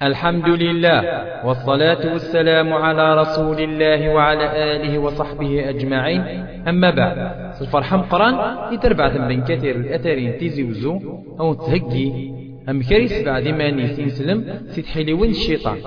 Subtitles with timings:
[0.00, 1.00] الحمد لله
[1.46, 6.20] والصلاة والسلام على رسول الله وعلى آله وصحبه أجمعين.
[6.68, 7.18] أما بعد
[7.60, 8.34] الفرحة مقران
[8.74, 10.98] يتربع ثمن كثير الأثرين تيزي وزو
[11.40, 12.32] أو تهجي.
[12.68, 15.78] أم كريس بعد ما نيسين سلم سيد وين الشيطان.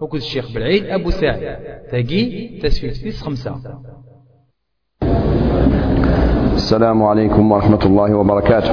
[0.00, 1.58] وكذ الشيخ بالعيد أبو سعد.
[1.90, 3.54] تاقي تسفيت تيس خمسة.
[6.54, 8.72] السلام عليكم ورحمة الله وبركاته.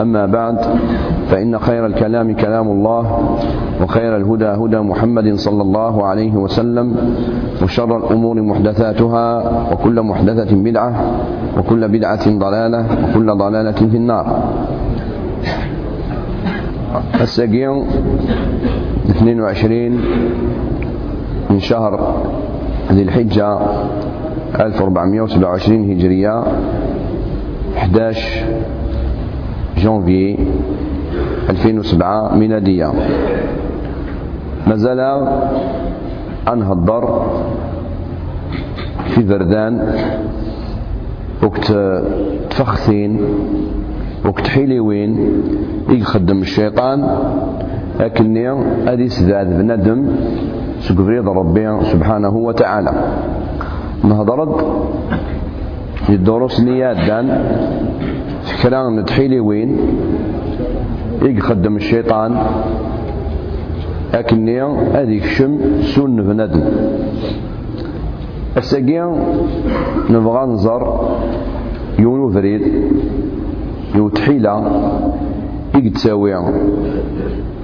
[0.00, 0.58] أما بعد
[1.30, 3.36] فإن خير الكلام كلام الله
[3.82, 6.96] وخير الهدى هدى محمد صلى الله عليه وسلم
[7.62, 9.42] وشر الأمور محدثاتها
[9.72, 10.94] وكل محدثة بدعة
[11.58, 14.42] وكل بدعة ضلالة وكل ضلالة في النار.
[17.20, 17.84] السجين
[19.10, 20.00] 22
[21.50, 22.14] من شهر
[22.92, 23.58] ذي الحجة
[24.60, 26.44] 1427 هجرية
[27.76, 28.44] 11
[29.78, 30.38] جانفي
[31.50, 32.92] 2007 ميلادية.
[34.66, 35.00] مازال
[36.48, 37.26] أنهضر
[39.04, 39.94] في بردان
[41.42, 41.74] وقت
[42.50, 43.20] تفخثين
[44.24, 45.42] وقت حيليوين
[45.88, 47.18] يخدم الشيطان
[48.00, 48.50] لكني
[48.92, 50.06] أدي سداد بندم
[50.80, 52.92] سكفريض ربي سبحانه وتعالى.
[54.04, 54.54] نهضرد
[56.08, 56.96] الدروس نيات
[58.44, 59.78] دان فكرا نتحيلي وين؟
[61.22, 62.36] يخدم الشيطان.
[64.14, 64.62] أكني
[64.94, 66.64] هذيك شم سن بنادم
[68.56, 69.00] الساقي
[70.10, 70.82] نبغى نزر
[71.98, 72.62] يونو فريد
[73.94, 74.54] يو تحيلة
[75.74, 76.34] يتساوي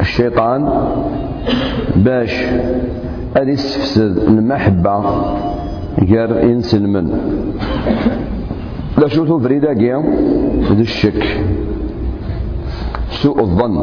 [0.01, 0.61] الشيطان
[1.97, 2.35] باش
[3.37, 5.05] هذه تفسد المحبة
[6.11, 7.07] غير إنس المن.
[9.01, 9.97] لا شوفوا فريدة كيا
[10.69, 11.25] ذو الشك
[13.11, 13.77] سوء الظن.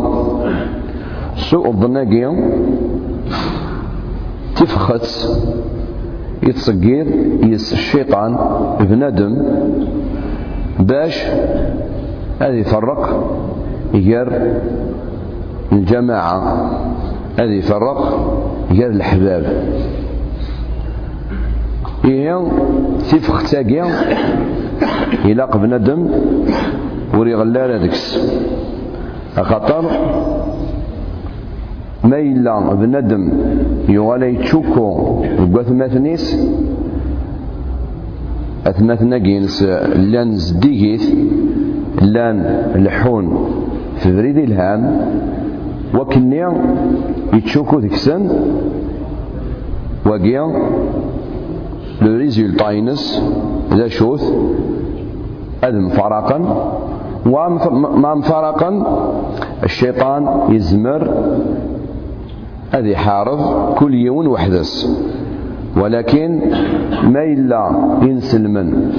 [1.35, 2.49] سوء الظن كيا
[4.55, 5.07] تفخت
[6.43, 7.07] يتصقير
[7.43, 8.37] يس الشيطان
[8.79, 9.43] بنادم
[10.79, 11.25] باش
[12.41, 13.01] هذه يفرق
[13.93, 14.27] غير
[15.71, 16.39] الجماعة.
[17.39, 17.99] هذه يفرق
[18.71, 19.45] غير الحباب
[22.05, 22.47] إيه
[23.11, 23.85] تفخ تاقيا
[25.25, 26.07] يلاق بنادم
[27.13, 28.17] وري غلال ديكس
[29.35, 29.83] خاطر
[32.03, 33.23] ما إلا بنادم
[33.89, 34.87] يغالي يتشوكو
[35.39, 36.25] بواثماثنيس
[38.67, 39.63] أثماثنا جينس
[40.11, 41.03] لأن زديقيت
[42.01, 42.37] لأن
[42.75, 43.25] لحون
[43.97, 44.81] في بريد الهام.
[45.95, 46.43] وكني
[47.33, 48.29] يتشوكو ديكسن
[50.05, 50.43] وقيا
[52.01, 52.11] لو
[52.71, 53.23] ينس
[53.73, 54.33] ذا شوث
[55.63, 56.37] أذ فرقا
[57.25, 58.69] وما مفرقا
[59.63, 61.11] الشيطان يزمر.
[62.71, 63.73] هذه حارض.
[63.75, 64.99] كل يوم وحدس.
[65.77, 66.41] ولكن
[67.03, 67.71] ما إلا
[68.01, 68.91] ينسلمن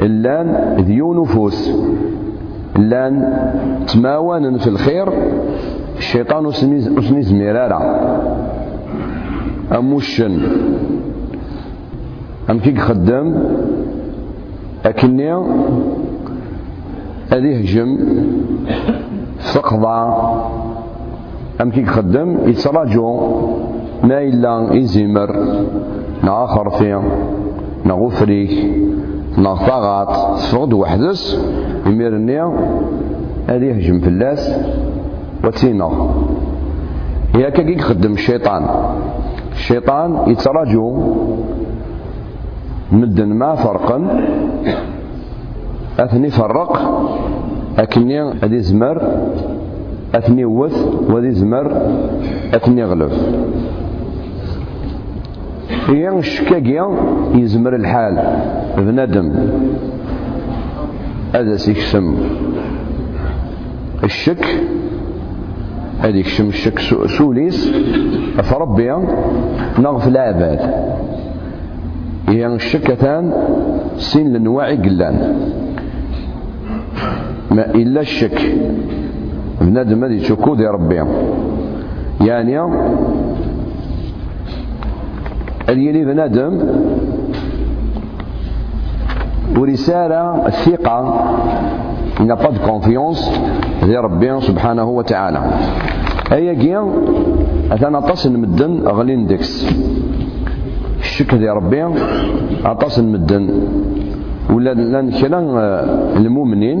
[0.00, 1.70] اللان ذيو نفوس.
[2.76, 3.12] اللان
[3.86, 5.08] تماونا في الخير.
[5.98, 7.80] الشيطان وسني زميرارا
[9.78, 10.40] أموشن.
[12.50, 13.26] أم كي خدام
[14.86, 15.32] أكني
[17.32, 17.98] أدي هجم؟
[19.38, 19.98] فقضى
[21.60, 23.20] أم كي خدم يتراجو
[24.04, 25.30] ما إلا يزمر
[26.24, 27.00] نا خرفي
[27.84, 28.54] نا غفريك
[29.38, 31.40] نا طاغات تفقد وحدس؟
[31.86, 32.40] يميرني
[33.48, 34.58] أدي يهجم في اللاس؟
[35.44, 35.90] وتينا؟
[37.34, 38.66] هي كي يخدم الشيطان
[39.52, 40.86] الشيطان يتراجو
[42.92, 44.24] مدن ما فرقا
[45.98, 46.72] أثني فرق
[47.78, 49.02] أكني أدي زمر
[50.14, 50.76] أثني وث
[51.10, 51.66] وذي زمر
[52.54, 53.12] أثني غلف.
[55.88, 56.88] هي الشكاكيا
[57.34, 58.14] يزمر الحال
[58.76, 59.32] بندم
[61.34, 62.16] هذا سيكسم
[64.04, 64.46] الشك
[66.00, 67.72] هذيك شم الشك سوليس.
[68.42, 68.92] فربي
[69.78, 70.60] نغف العباد
[72.28, 73.32] هي الشكتان
[73.96, 75.16] سين لنواعي قلان.
[77.50, 78.38] ما إلا الشك.
[79.60, 81.02] بنادم هذه تشكو دي ربي.
[82.20, 82.54] يعني
[85.68, 86.52] اليلي بنادم
[89.56, 90.98] ورسالة الثقة
[92.20, 92.58] il n'a pas de
[93.96, 95.40] ربي سبحانه وتعالى.
[96.32, 96.82] أيا كيا
[97.72, 99.66] أثنى أطاس المدن غلين ديكس
[101.00, 101.82] الشك دي ربي.
[102.64, 103.44] أطاس المدن.
[104.50, 105.40] ولا لأن كلا
[106.16, 106.78] المؤمنين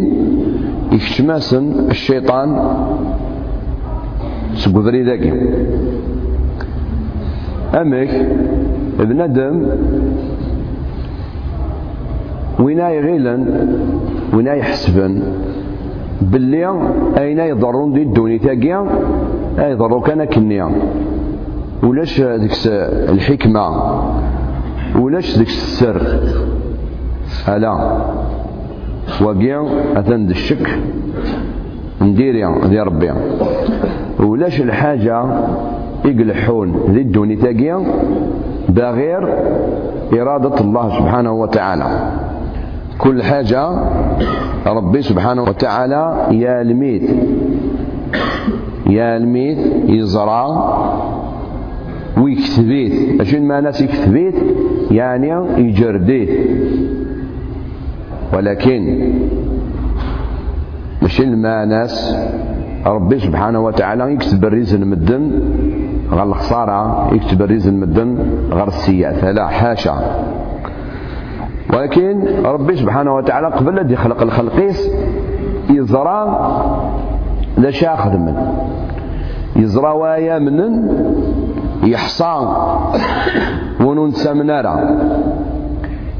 [0.92, 2.48] يكتماسن الشيطان.
[4.58, 5.32] سقدري ذاكي
[7.80, 8.12] أمك
[8.98, 9.54] بنادم
[12.58, 13.40] وينا يغيلن
[14.34, 15.12] وينا يحسبن
[16.22, 16.64] باللي
[17.18, 18.80] أين يضرون دي الدوني تاقيا
[19.58, 20.66] أي ضرو كان كنيا.
[21.82, 22.52] ولاش ديك
[23.14, 23.66] الحكمة؟
[24.96, 26.02] ولاش ديك السر؟
[27.48, 27.72] ألا
[29.22, 29.66] وقيا
[29.96, 30.78] أثن الشك.
[32.02, 33.12] نديري دي ربي.
[34.20, 35.24] ولاش الحاجة؟
[36.04, 36.68] يقلحون.
[36.90, 37.84] ذي الدوني تاقيا
[38.68, 39.22] بغير
[40.12, 42.12] إرادة الله سبحانه وتعالى.
[42.98, 43.70] كل حاجة
[44.66, 47.10] ربي سبحانه وتعالى يا الميت.
[48.86, 49.58] يا الميت
[49.88, 50.44] يزرع.
[52.20, 53.20] ويكتبيت.
[53.20, 54.34] أشين ما ناس يكتبيت؟
[54.90, 56.30] يعني يجرديت.
[58.34, 59.12] ولكن
[61.02, 62.16] ماشي ما ناس
[62.86, 65.40] ربي سبحانه وتعالى يكتب الرزق المدن
[66.10, 68.18] غير الخسارة يكتب الرزق المدن
[68.52, 69.30] غير السيئة.
[69.30, 69.94] لا حاشا.
[71.74, 74.90] ولكن ربي سبحانه وتعالى قبل أن يخلق الخلقيس
[75.70, 76.50] يزرع
[77.58, 78.34] لا شاخذ من
[79.56, 80.88] يزرع وايا منن
[81.82, 82.48] يحصى
[83.80, 84.98] وننسى منارا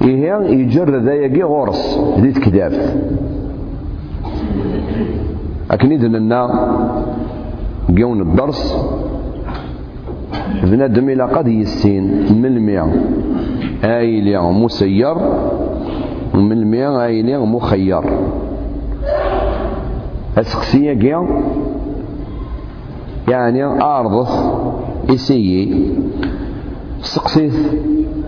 [0.02, 2.00] إيه يجر ذا غورس.
[2.18, 2.96] ذي كدافت
[5.70, 6.42] لكن إذن لنا
[7.90, 8.76] جون الدرس
[10.62, 12.04] بنادم إلى قد يسين.
[12.42, 12.88] من المئة
[13.84, 15.16] آيلي مسير.
[16.34, 18.02] ومن المئة آيلي مخير.
[20.38, 21.26] السقسية كيا
[23.28, 24.30] يعني أرضث
[25.10, 25.92] إسيي
[27.00, 27.56] سقسيث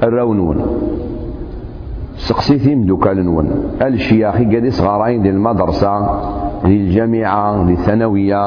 [0.03, 0.67] الرونون
[2.17, 3.51] سقسيث يمدوكال نون
[3.83, 6.21] الشياخي قد صغارين ديال المدرسة
[6.65, 8.43] للجامعة للثانوية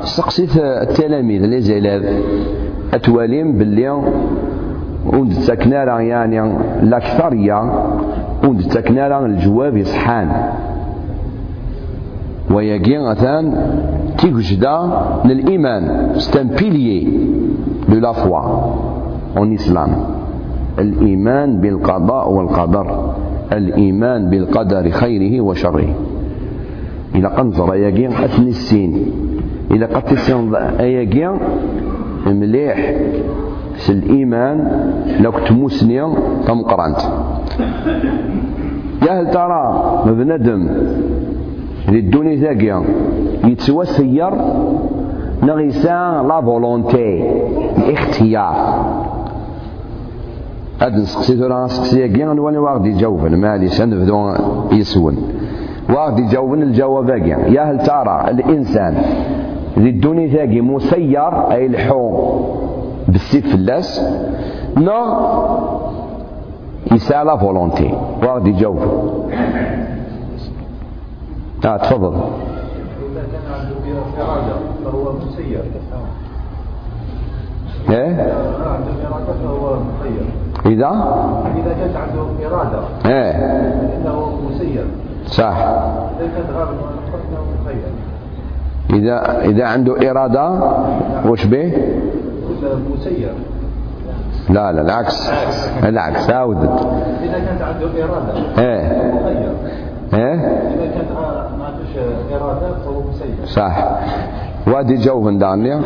[0.00, 2.22] سقسيث التلاميذ اللي زيلاد
[2.94, 3.90] أتواليم باللي
[5.06, 6.40] وند تكنارا يعني
[6.82, 7.58] الأكثرية
[8.44, 10.28] وند تكنارا الجواب يصحان.
[12.50, 13.44] ويجي أثان
[14.18, 14.78] تيجدا
[15.24, 16.14] للإيمان.
[16.18, 17.08] c'est un pilier
[17.88, 18.42] de la foi
[20.78, 23.14] الإيمان بالقضاء والقدر.
[23.52, 25.88] الإيمان بالقدر خيره وشره.
[27.14, 28.92] إلى قنزر يجي أثني السين.
[29.70, 31.28] إلى قد تسين أيجي
[32.26, 32.78] مليح.
[33.74, 34.56] في الإيمان
[35.20, 36.14] لو كنت مسني
[36.46, 37.00] تمقرنت
[39.06, 40.68] يا هل ترى بندم
[41.88, 42.84] للدنيا ثاقيا
[43.44, 44.34] يتوسير
[45.42, 47.30] نغيسان لا فولونتي
[47.78, 48.56] الاختيار.
[50.80, 54.34] هاد نسقسي ثورا نسقسي كي نواني واحد يجاوبن معليش نبدو
[54.72, 55.16] يسون.
[55.90, 57.08] واحد يجاوبن الجواب
[57.56, 58.94] يا هل ترى الإنسان
[59.78, 62.04] ذي الدنيا ثاقي مسير أي الحو
[63.08, 63.88] بالسيف فلاس؟
[64.76, 65.00] نو
[66.92, 67.90] يسعى la volonté.
[68.22, 68.78] واحد يجاوب
[71.64, 72.14] آه تفضل.
[72.14, 74.54] إذا كان عنده إرادة
[74.84, 75.60] فهو مسير
[77.90, 78.16] إيه؟
[78.66, 80.24] عنده إرادة فهو مخير
[80.66, 80.88] إذا؟
[81.56, 83.32] إذا كانت عنده إرادة إيه.
[83.32, 84.84] فإنه مسير
[85.26, 85.56] صح.
[85.56, 86.68] إذا كانت غير
[87.62, 87.84] مخير
[88.90, 90.50] إذا إذا عنده إرادة
[91.26, 91.72] وش به؟
[92.98, 93.32] مسير
[94.50, 95.30] لا لا العكس.
[95.84, 96.30] العكس.
[96.30, 96.86] عاودت
[97.22, 99.14] إذا كانت عنده إرادة إيه.
[100.14, 100.38] إيه؟
[102.32, 103.46] إرادة فهو مسير.
[103.46, 104.00] صح.
[104.66, 104.94] وادي
[105.24, 105.80] من دانيا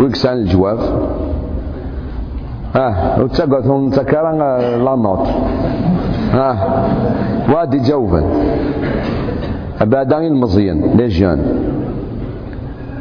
[0.00, 0.78] ويكسان الجواب.
[2.74, 4.38] ها وتقعد هون تكران
[4.84, 5.28] لا نوت.
[6.32, 6.50] ها
[7.54, 8.22] وادي يجاوب
[9.80, 11.40] بعدين المزيان لي جون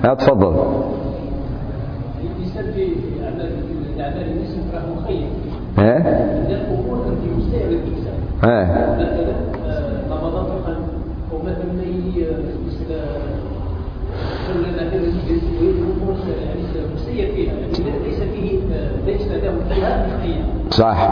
[0.04, 0.56] ها تفضل.
[5.78, 5.98] ها
[7.70, 8.60] الانسان ها
[8.96, 9.36] مثلا
[10.12, 10.76] رمضان دخل
[11.32, 12.96] أو مثلا يجي مثل
[14.48, 16.62] كل مثلا يجي الأمور يعني
[16.96, 18.52] مسير فيها يعني ليس فيه
[19.06, 19.75] ليس له فيها مخير
[20.70, 21.10] صح.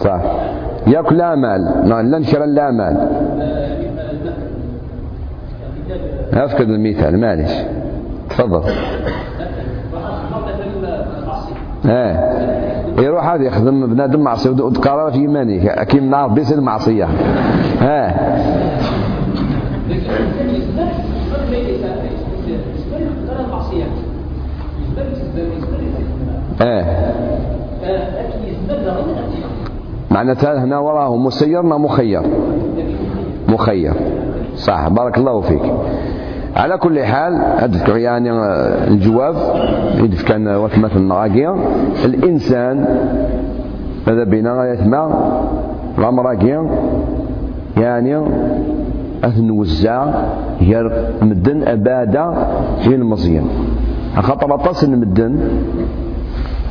[0.00, 0.20] صح.
[0.86, 3.08] ياكل الامال نعم لا نشر الامال
[6.32, 7.52] أفقد المثال معلش
[8.30, 8.62] تفضل.
[11.18, 11.54] المعصيه
[11.86, 12.36] إيه
[13.04, 14.24] يروح هذا يخدم بنادم
[14.60, 17.04] وتقرر في إيمانه كيما نعرف بيس المعصية
[17.80, 18.08] ها
[19.88, 20.88] لكن الانسان يزداد
[21.34, 21.98] قبل ما يزداد
[22.46, 23.84] يزداد المعصيه
[24.82, 25.48] يزداد يزداد
[26.60, 26.84] غير
[27.82, 28.96] الاتباع
[30.10, 32.22] معناتها هنا وراه مسيرنا مخير.
[33.48, 33.92] مخير.
[34.56, 34.88] صح.
[34.88, 35.62] بارك الله فيك.
[36.56, 38.30] على كل حال هذا يعني
[38.88, 39.34] الجواب.
[40.04, 41.54] إذا كان وثمة النراقية
[42.04, 42.86] الإنسان
[44.08, 45.10] هذا بين يثمى
[45.98, 46.70] الأمراقية
[47.76, 48.20] يعني
[49.24, 50.06] أثنوزع
[50.60, 52.34] ير مدن أبادا
[52.86, 53.44] غير المزيان.
[54.16, 55.38] خاطر أطاس المدن.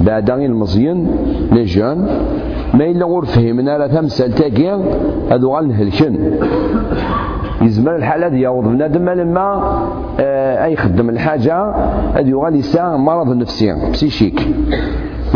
[0.02, 1.08] بعد غير المزيان
[1.52, 2.08] لي جون
[2.74, 4.72] ما إلا غور فهمنا لا تمثال تاكي
[5.32, 6.32] هذو غنهلكن.
[7.62, 9.78] يزمر الحال هذا يعوض بنادم لما
[10.20, 11.74] آه أي يخدم الحاجة
[12.14, 14.48] هذا يغال يسا مرض نفسي بسيشيك.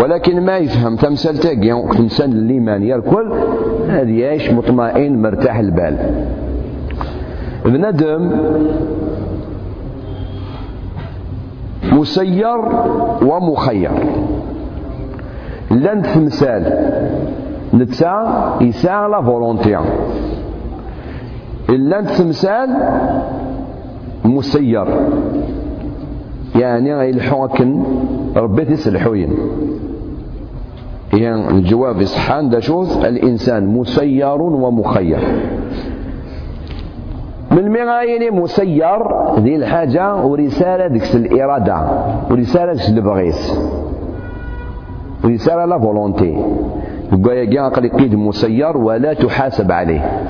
[0.04, 3.34] ولكن ما يفهم تمثال تاكي تمثال الإيمان يركل
[3.90, 5.98] هذا يعيش مطمئن مرتاح البال.
[7.66, 8.32] بنادم
[11.92, 12.58] مسير
[13.22, 13.92] ومخير.
[15.72, 16.64] لن تمثال
[17.74, 19.78] نتا يسا لا فولونتي
[21.70, 22.70] إلا تمثال
[24.26, 24.88] مسير.
[26.56, 27.84] يعني غيلحو أكن
[28.36, 29.38] ربي تسلحوين
[31.14, 35.20] يعني الجواب صحان دا شوز الإنسان مسير ومخير.
[37.52, 39.00] من مغايني مسير
[39.40, 41.78] ذي الحاجة ورسالة ديكس الإرادة
[42.32, 43.60] ورسالة ديكس البغيس
[45.24, 46.38] ورسالة لا فولونتي
[47.14, 50.22] يبقى يا قال قيد مسير ولا تحاسب عليه.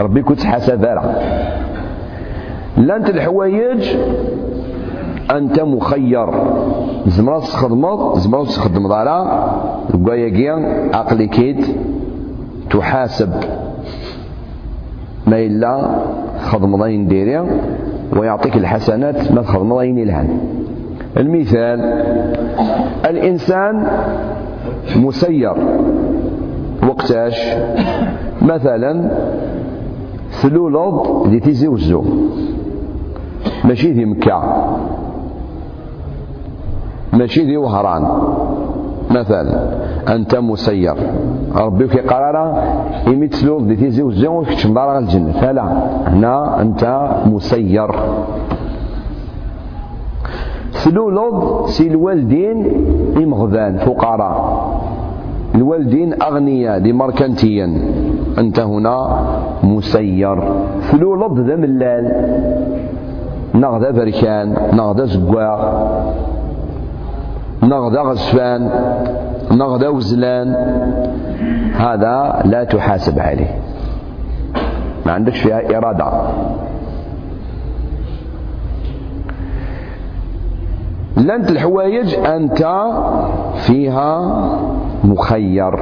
[0.00, 1.14] ربي كنت حسب راه
[2.76, 3.96] لانت الحوايج
[5.30, 6.30] أنت مخير.
[7.06, 9.18] زمرات تخدمض زمرات تخدم دارا.
[9.94, 10.54] يبقى يا
[10.94, 11.66] عقلي كيد
[12.70, 13.32] تحاسب.
[15.26, 15.88] ما إلا
[16.40, 17.46] خدمضين ديري
[18.16, 20.38] ويعطيك الحسنات ما تخدمضين الهن
[21.16, 21.80] المثال
[23.10, 23.86] الإنسان
[24.96, 25.54] مسير
[26.88, 27.38] وقتاش
[28.42, 29.10] مثلا
[30.30, 32.04] ثلولض دي تيزي وزو
[33.64, 34.42] ماشي دي مكة
[37.12, 38.04] ماشي دي وهران
[39.10, 39.44] مثلا
[40.14, 40.94] أنت مسير
[41.56, 42.62] ربي كي قرر
[43.08, 45.62] إمي تسلول دي تيزي وزو وكتش مدار الجنة فلا
[46.08, 46.82] هنا أنت
[47.26, 47.90] مسير.
[50.74, 52.58] ثلولض سي الوالدين
[53.16, 54.36] إمغذان فقراء.
[55.54, 56.92] الوالدين أغنياء دي
[58.38, 58.96] أنت هنا
[59.62, 60.38] مسير.
[60.80, 62.04] ثلولض ذا ملال.
[63.54, 65.58] نغدا بركان نغدا زقواع
[67.62, 68.70] نغدا غزفان
[69.52, 70.48] نغدا وزلان.
[71.74, 73.58] هذا لا تحاسب عليه.
[75.06, 76.06] ما عندكش فيها إرادة.
[81.16, 82.58] لنت الحوايج أنت
[83.54, 84.20] فيها
[85.04, 85.74] مخير.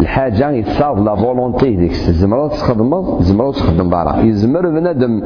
[0.00, 5.22] الحاجة يتصاب لا فولونتي ديك زمرة تخدم زمرة تخدم دارا يزمر بنادم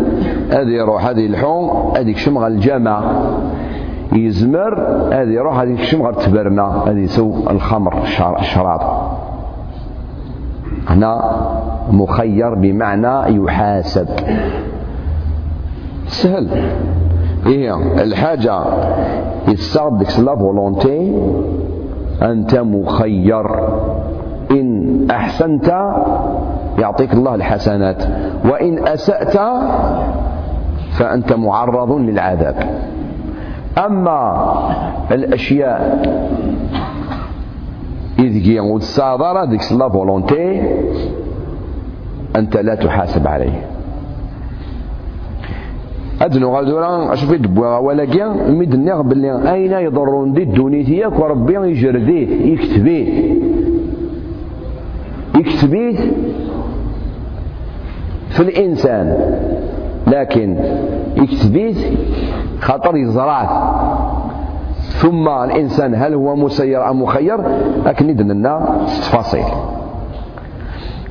[0.51, 3.03] هذا يروح هذا يلحون هذا يكشم على الجامع.
[4.13, 4.81] يزمر
[5.13, 6.83] هذا يروح هذا يكشم على التبرنا.
[6.87, 8.03] هذا يسوي الخمر
[8.41, 8.81] الشراب
[10.89, 11.41] هنا
[11.91, 14.09] مخير بمعنى يحاسب.
[16.07, 16.49] سهل.
[17.47, 18.61] إيه الحاجة.
[19.49, 21.23] يتصاب ديك la volonté
[22.23, 23.47] أنت مخير.
[24.51, 25.69] إن أحسنت
[26.79, 28.03] يعطيك الله الحسنات.
[28.45, 29.39] وإن أسأت
[30.91, 32.57] فأنت معرض للعذاب.
[33.87, 34.53] أما
[35.13, 36.03] الأشياء
[38.19, 40.63] إذ كي وتصادر ديك la volonté
[42.37, 43.76] أنت لا تحاسب عليه.
[46.23, 53.35] أدنو غادورا أشوف دبوا ولكن ميد النغ باللي أين يضرون دي الدونيتيك وربي يجرديه يكتبيه.
[55.39, 55.97] يكتبيه
[58.29, 59.37] في الإنسان.
[60.07, 60.57] لكن
[61.17, 61.75] يكتبيه
[62.61, 63.83] خاطر يزرعه.
[64.81, 67.39] ثم الإنسان هل هو مسير أم مخير؟
[67.87, 69.45] لكن لنا تفاصيل.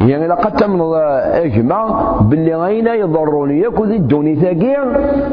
[0.01, 0.81] يعني لقد تم
[1.33, 4.83] اجمع باللي غينا يضروني ياكل الدوني ثاقيع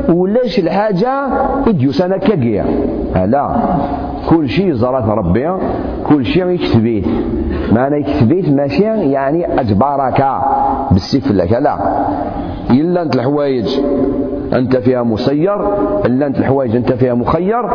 [0.09, 1.11] ولاش الحاجة
[1.67, 2.65] اديوس أنا كاقيع.
[3.15, 3.57] لا
[4.31, 5.53] كل شيء زرات ربي
[6.09, 7.03] كل شيء يكتبيه
[7.73, 10.25] معنى يكتبيه ماشي يعني أجبارك
[10.91, 11.53] بالسيف لك.
[11.53, 11.79] لا
[12.71, 13.81] إلا أنت الحوايج.
[14.53, 15.61] أنت فيها مسير
[16.07, 17.71] إلا أنت الحوايج أنت فيها مخير.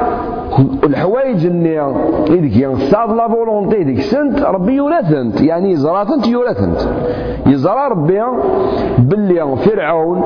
[0.83, 1.95] الحوايج اللي
[2.29, 6.79] إذك ينصاد لا فولونتي ديك سنت ربي يورثنت يعني يزراتنت يورثنت
[7.47, 8.21] يزرى ربي
[8.97, 10.23] باللي فرعون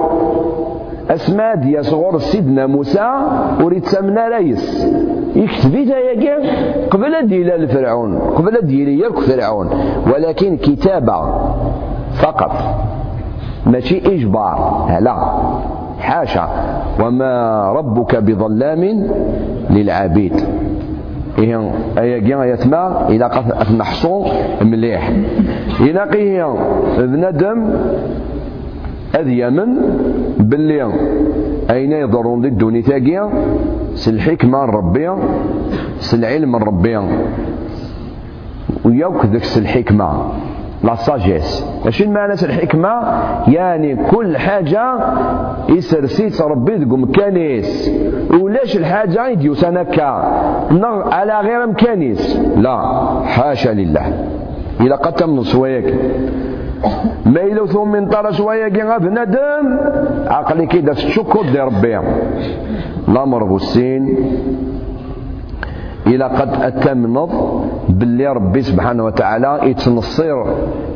[1.10, 3.12] أسماء ديال صغور سيدنا موسى
[3.64, 4.88] وريد سمنا ريس.
[5.36, 6.36] يكتبيتها يا
[6.92, 9.70] قبل ديال الفرعون قبل ديال يرك فرعون.
[10.14, 11.22] ولكن كتابة
[12.14, 12.52] فقط.
[13.66, 14.88] ماشي إجبار.
[15.02, 15.16] لا.
[16.02, 16.48] حاشا.
[17.00, 17.34] وما
[17.72, 19.08] ربك بظلام
[19.70, 20.36] للعبيد.
[21.40, 24.26] إيه أيا جا يتما إلى قد نحصو
[24.62, 25.12] مليح.
[25.80, 26.56] إلى قيه
[26.98, 27.60] بندم
[29.16, 29.70] أذ يمن
[30.40, 30.92] باللي
[31.70, 33.30] أين يضرون الدوني تاقيا
[33.96, 35.10] سالحكمة ربي
[36.00, 37.00] سالعلم ربي.
[38.86, 40.10] وياك ذاك الحكمة
[40.84, 42.94] لا ساجيس ماشي المعنى الحكمة
[43.48, 44.96] يعني كل حاجة
[45.70, 47.92] يسرسيت ربي ذو مكانيس
[48.42, 50.12] ولاش الحاجة يديوس هكا
[51.14, 52.78] على غير مكانيس لا
[53.26, 54.26] حاشا لله
[54.82, 55.96] إذا قد من صويك
[57.26, 59.80] ما إلا ثم من طرش شوية كي بنادم
[60.28, 62.00] عقلي كده تشكر دي ربي
[63.08, 64.16] الأمر بوسين
[66.08, 67.30] إلى قد أتمنض
[67.90, 70.46] باللي ربي سبحانه وتعالى يتنصر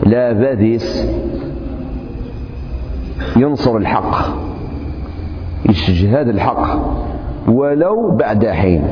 [0.06, 1.06] لا باديس
[3.38, 4.16] ينصر الحق
[5.70, 6.66] يشجهاد الحق
[7.48, 8.84] ولو بعد حين.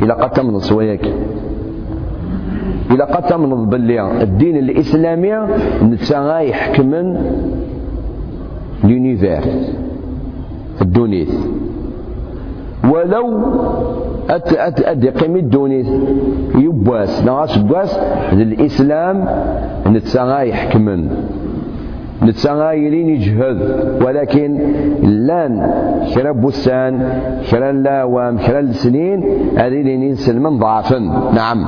[0.00, 1.06] إلى قد تمنض سوياك
[2.90, 5.32] إلا قد تمنض باللي الدين الإسلامي
[5.82, 7.06] نتا يحكمن
[8.84, 9.40] لونيفير
[10.82, 11.34] الدونيث
[12.84, 13.26] ولو
[14.30, 15.88] أت أت أدي قيمة الدونيث
[16.58, 17.24] يبواس.
[17.24, 17.98] نغاس بواس.
[18.32, 19.28] الإسلام
[19.86, 21.10] نتا يحكمن.
[22.22, 23.58] نتا يلين يجهد.
[24.04, 24.58] ولكن
[25.02, 25.52] لأن
[26.14, 26.92] كرا بوسان
[27.50, 29.18] كرا لاوام كرا السنين
[29.56, 30.98] هذه لين سلمن ضعفا
[31.34, 31.66] نعم.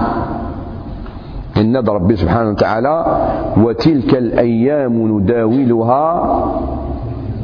[1.56, 2.94] إن ربي سبحانه وتعالى
[3.56, 6.04] وتلك الأيام نداولها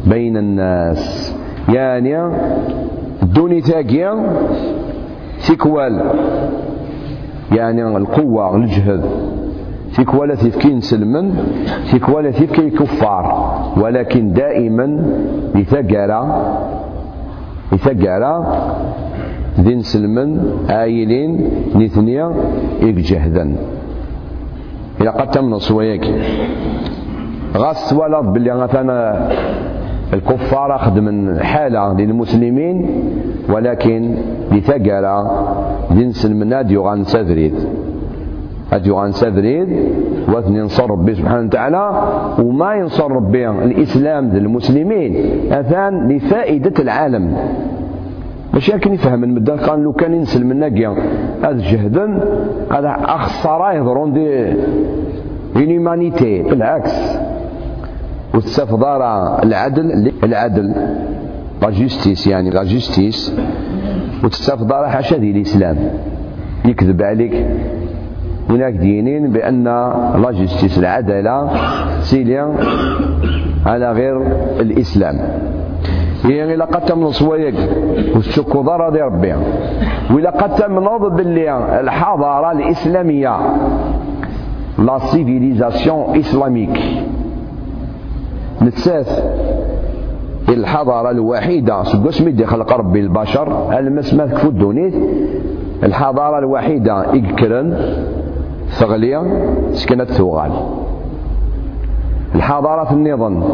[0.06, 1.34] بين الناس.
[1.68, 2.14] يعني
[3.24, 4.12] دوني تاقيا
[5.48, 6.02] تكوال
[7.52, 9.04] يعني القوة الجهد.
[9.96, 11.34] تكوال تفكين سلمن
[11.92, 13.24] تكوال تفكين كفار
[13.82, 14.86] ولكن دائما
[15.54, 16.22] لثقرة
[17.72, 18.34] لثقرة
[19.60, 22.34] ذين سلمن آيلين نثنيا
[22.82, 23.56] إجهدا
[25.00, 26.04] إذا قد تم صويك
[27.56, 29.28] غاس توالط باللي مثلا
[30.14, 32.86] الكفار خدمن حالة للمسلمين
[33.48, 34.14] ولكن
[34.52, 35.16] لثقرة
[35.90, 37.54] جنس المناد يغان سذريد
[38.72, 39.68] هاد يغان سذريد
[40.28, 41.84] واثني ينصر ربي سبحانه وتعالى
[42.42, 45.12] وما ينصر ربي الإسلام للمسلمين.
[45.52, 47.36] أثان لفائدة العالم.
[48.54, 50.94] ماشي كان يفهم المدة قال لو كان ينسل من ناقيا
[51.42, 52.06] هذا جهدا
[52.70, 54.52] هذا أخسر يهضرون دي
[55.56, 57.18] هيومانيتي بالعكس.
[58.34, 59.02] وتستفضل
[59.44, 60.74] العدل العدل.
[61.62, 63.34] لا جوستيس يعني لا جوستيس
[64.24, 65.76] وتستفضل حاشا دي الإسلام.
[66.64, 67.46] يكذب عليك.
[68.50, 69.64] هناك دينين بأن
[70.22, 71.50] لا جوستيس العدالة
[72.00, 72.54] سيليا
[73.66, 74.22] على غير
[74.60, 75.20] الإسلام.
[76.24, 77.54] يعني إلا قد تمنص ويك.
[78.16, 79.34] وتشكو ضرر دي ربي.
[80.10, 83.36] وإلا قد تمنض باللي الحضارة الإسلامية.
[84.78, 86.80] لا سيفيليزاسيون إسلاميك
[88.64, 89.24] نتساف
[90.48, 94.94] الحضارة الوحيدة سقوس مدي خلق ربي البشر المس ما تكفو الدونيت.
[95.82, 97.78] الحضارة الوحيدة إكرن
[98.68, 99.22] ثغلية
[99.72, 100.52] سكنت ثوغال.
[102.34, 103.44] الحضارة النظام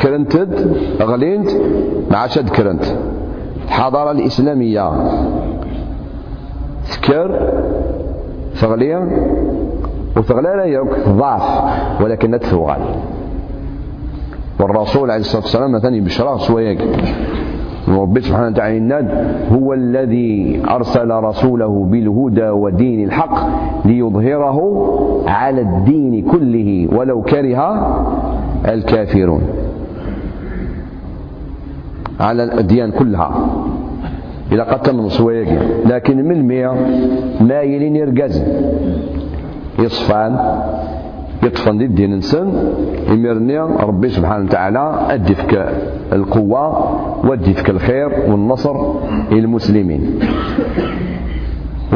[0.00, 1.50] كرنتد غلينت
[2.10, 2.84] مع شد كرنت.
[3.64, 4.92] الحضارة الإسلامية
[6.92, 7.50] تكر
[8.54, 9.08] ثغلية
[10.16, 11.62] وثغلية يوك ضعف
[12.02, 12.78] ولكن تثوغل
[14.60, 16.78] والرسول عليه الصلاة والسلام مثلا بشرى سويك
[17.88, 19.08] وربي سبحانه وتعالى الناد
[19.52, 23.34] هو الذي أرسل رسوله بالهدى ودين الحق
[23.86, 24.58] ليظهره
[25.26, 27.60] على الدين كله ولو كره
[28.68, 29.42] الكافرون.
[32.20, 33.30] على الأديان كلها.
[34.52, 35.48] إلى تم صويق
[35.86, 36.74] لكن من مية
[37.40, 38.44] مايلين يرقز.
[39.78, 40.38] يصفان
[41.42, 42.72] يطفن دي الدين انسان
[43.08, 45.52] يمرني ربي سبحانه وتعالى أدفك
[46.12, 46.62] القوة
[47.26, 48.76] وأدفك الخير والنصر
[49.32, 50.02] للمسلمين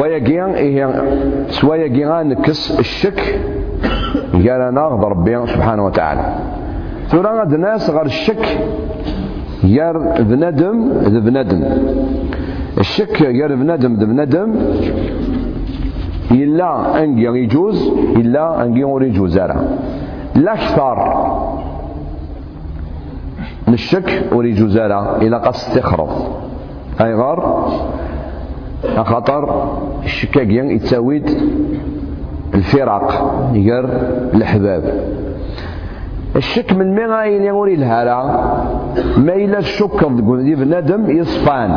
[0.01, 1.03] ويجي إيه
[1.49, 3.21] سوايا يجي نكس الشك
[4.33, 6.25] قال أنا ربي سبحانه وتعالى.
[7.09, 8.45] ثم غاد ناس غير الشك
[9.65, 10.77] غير بنادم
[11.15, 11.29] ذ
[12.79, 14.05] الشك غير بنادم ذ
[16.31, 19.41] إلا أنجي يجوز إلا أنجي يجوز
[20.37, 20.97] الأكثر
[23.69, 26.11] الشك وريجو زارا إلى قد استخرف
[27.01, 27.69] أي غار؟
[29.05, 29.73] خاطر
[30.05, 31.31] الشكاكيا يتساويد
[32.55, 33.85] الفرق غير
[34.35, 34.85] الأحباب.
[36.37, 38.23] الشك من مين غاين يوري الهرا
[39.17, 40.05] ما إلا الشك
[40.45, 41.71] دي بنادم يصفان.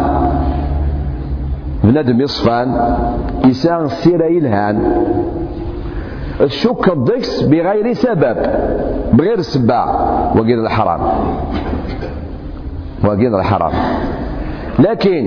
[1.84, 2.98] بنادم يصفان
[3.46, 5.06] يسان سيرة يلهان
[6.42, 8.38] الشك الضكس بغير سبب
[9.14, 9.86] بغير سبع.
[10.36, 11.02] وغير الحرام.
[13.04, 13.72] وغير الحرام.
[14.80, 15.24] لكن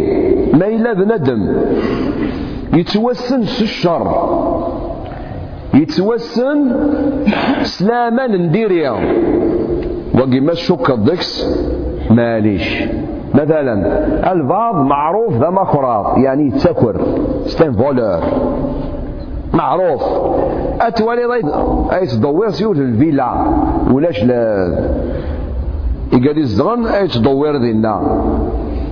[0.54, 1.56] ما إلا بندم
[2.74, 4.06] يتوسن الشر
[5.74, 6.58] يتوسن
[7.62, 8.94] سلاما نديريا.
[10.14, 11.58] وقيما الشك الضكس
[12.10, 12.82] ماليش
[13.34, 17.00] مثلا البعض معروف ذا مخراط يعني يتسكر
[17.44, 18.20] ستان فولور
[19.54, 20.02] معروف.
[20.80, 21.48] أتوالي ضيد.
[21.92, 23.34] أي تدور سيوت الفيلا.
[23.90, 24.78] ولاش لا
[26.12, 28.02] يقال الزغن أي تدور دينا.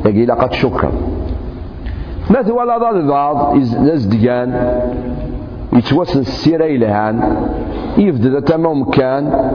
[0.04, 0.90] يقول لا قد شكر.
[2.30, 4.80] ما توالى ضاد البعض لازدقان
[5.72, 7.36] يتوسن السيرة إلهان.
[7.98, 9.50] يفدد تمام مكان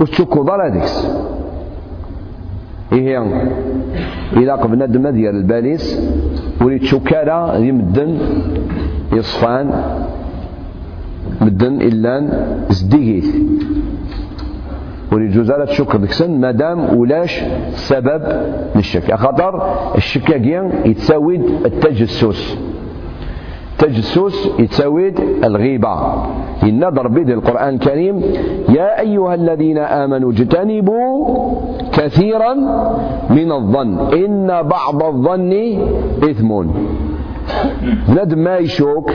[0.00, 1.08] وتشكو ضال هذيكس
[2.92, 3.24] إيه
[4.36, 6.00] إذا قبل ندم ديال الباليس
[6.60, 8.18] وليت شكارة يمدن
[9.12, 9.70] يصفان
[11.40, 12.14] مدن إلا
[12.70, 13.34] زديقيت
[15.12, 18.22] وليجوز على الشكر ديكسن مادام ولاش سبب
[18.76, 19.14] للشك.
[19.14, 19.52] خاطر
[19.96, 22.58] الشكاكيا يتساويد التجسس.
[23.78, 25.94] تجسس يتساويد الغيبة.
[26.62, 28.22] إن ربي دي القرآن الكريم
[28.68, 31.36] يا أيها الذين آمنوا اجتنبوا
[31.92, 32.54] كثيرا
[33.30, 33.98] من الظن.
[34.14, 35.52] إن بعض الظن
[36.30, 36.50] إثم.
[38.08, 39.10] بنادم ما يشوك.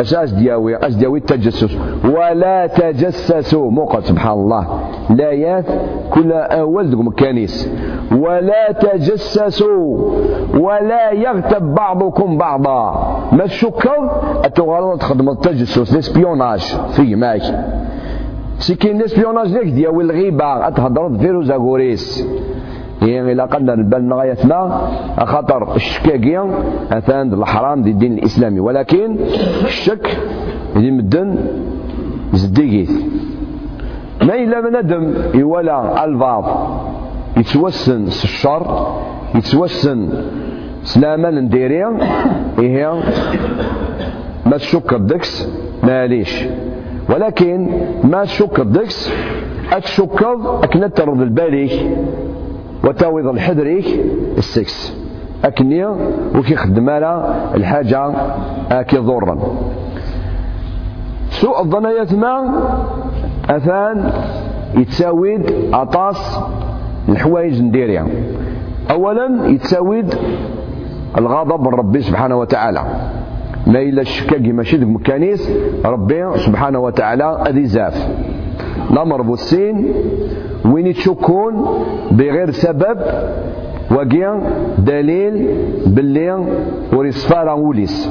[0.00, 1.78] أساس دياوي أس دياوي التجسس.
[2.04, 3.70] ولا تجسسوا.
[3.70, 4.80] موقع سبحان الله.
[5.10, 5.64] لايات
[6.10, 7.70] كل أول كنيس.
[8.12, 10.10] ولا تجسسوا.
[10.54, 13.06] ولا يغتب بعضكم بعضا.
[13.32, 14.10] ما الشكر؟
[14.44, 15.96] التغالط تخدم التجسس.
[15.96, 16.76] لسبيوناج.
[16.90, 17.14] في
[18.58, 22.44] سي كاين لسبيوناج ليك دياوي الغيبة أتهضر فيروز أغوريس يعني
[23.04, 24.88] إلا قدر البال غايتنا
[25.24, 26.44] خاطر الشكاكية
[26.92, 28.60] أثان الحرام دي الدين الإسلامي.
[28.60, 29.16] ولكن
[29.64, 30.18] الشك
[30.76, 31.36] اللي مدن
[32.32, 32.90] زديقيت.
[34.22, 36.44] ما إلا بنادم يولى الفاظ
[37.36, 38.62] يتوسن الشر
[39.34, 40.08] يتوسن
[40.82, 41.88] سلاما نديريا
[42.58, 42.92] إيه
[44.46, 45.48] ما تشك الدكس
[45.82, 46.44] ماليش
[47.10, 47.68] ولكن
[48.04, 49.10] ما تشك الدكس
[49.72, 51.72] أتشكض أكنا ترد الباليك
[52.86, 54.00] وتاويض الحدريك
[54.38, 54.96] السكس.
[55.44, 55.96] أكنيا
[56.34, 58.12] وكي خدم على الحاجة
[58.70, 59.38] أكي ضرا.
[61.30, 62.62] سوء الظنيات ما
[63.50, 64.12] أثان
[64.76, 66.40] يتساويد أطاس
[67.08, 68.06] الحوايج نديريا.
[68.90, 70.14] أولا يتساويد
[71.18, 72.82] الغضب من ربي سبحانه وتعالى.
[73.66, 75.50] ما إلا الشكاكي ماشي ديك مكانيس
[75.84, 78.08] ربي سبحانه وتعالى أذي زاف.
[78.90, 79.94] الأمر بوسين
[80.64, 82.98] وين يتشكون بغير سبب
[83.90, 84.40] وقيا
[84.78, 85.48] دليل
[85.86, 86.44] باللي
[86.92, 88.10] وريصفار وليس.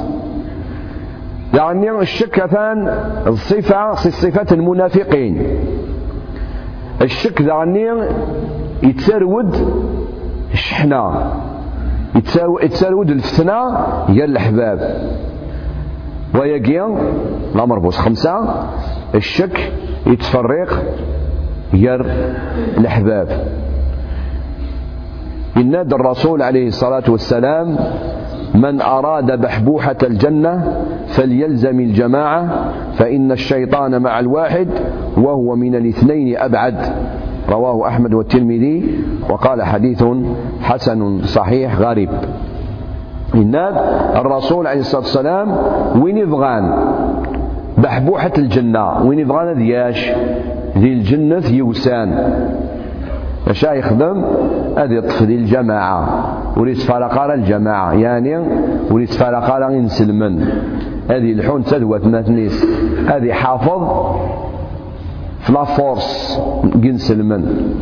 [1.54, 2.88] يعني الشك ثان
[3.26, 5.42] الصفة صفات المنافقين.
[7.02, 7.90] الشك يعني
[8.82, 9.56] يتسرود
[10.52, 11.32] الشحنة.
[12.62, 13.70] يتسرود الفتنة
[14.06, 15.10] هي الأحباب.
[16.34, 16.96] ويقيا
[17.54, 18.64] الأمر بوس خمسة
[19.14, 19.72] الشك
[20.06, 20.82] يتفرق
[21.74, 22.06] ير
[22.78, 23.28] الأحباب.
[25.56, 27.76] ينادى الرسول عليه الصلاة والسلام
[28.54, 34.68] من أراد بحبوحة الجنة فليلزم الجماعة فإن الشيطان مع الواحد
[35.16, 36.76] وهو من الاثنين أبعد.
[37.48, 40.04] رواه أحمد والترمذي وقال حديث
[40.62, 42.10] حسن صحيح غريب.
[43.34, 43.74] إناد
[44.16, 45.56] الرسول عليه الصلاة والسلام
[46.02, 46.94] وين يبغان؟
[47.78, 49.02] بحبوحة الجنة.
[49.06, 50.10] وين يبغان دياش؟
[50.78, 52.32] ذي الجنة يوسان.
[53.48, 54.24] اش يخدم
[54.78, 56.32] هذه يطفي دي الجماعة.
[56.56, 57.92] وليت فرق الجماعة.
[57.92, 58.38] يعني
[58.90, 60.48] وليت فرق على ينسلمن
[61.10, 62.66] هذه الحون تدوى تناتنيس
[63.06, 64.16] هذه حافظ
[65.40, 66.40] في لا فورس
[66.82, 67.72] ينسلمن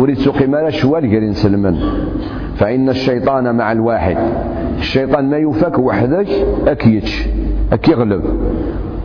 [0.00, 1.78] وليت سوقي مالا شوال غير ينسلمن
[2.56, 4.16] فإن الشيطان مع الواحد.
[4.78, 6.28] الشيطان ما يفك وحدك
[6.66, 7.28] أكيتش
[7.72, 8.22] أكيغلب.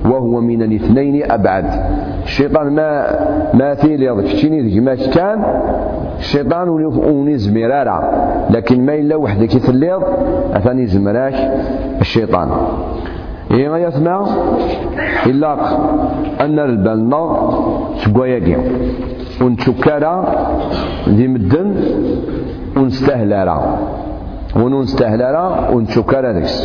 [0.09, 1.65] وهو من الاثنين أبعد.
[2.23, 2.89] الشيطان ما
[3.53, 5.43] ما تيليض كتشيني ذيك ما كان
[6.19, 7.97] الشيطان وني زميرارا
[8.49, 10.03] لكن ما إلا وحدك يتليض
[10.53, 11.37] أثاني زمراك
[12.01, 12.49] الشيطان.
[13.51, 14.17] إيه غا يثنى
[15.25, 15.53] إلا
[16.41, 17.21] أن البلنا
[18.05, 18.57] تقوياكي
[19.41, 20.13] ونتشكارا
[21.09, 21.75] ذي مدن
[22.77, 23.57] ونستهلارا
[24.55, 26.55] ونستهلارا ونتشكارا ذكس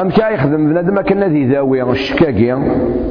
[0.00, 2.52] أم كا يخدم بنادم كان ذي ذاوي الشكاكي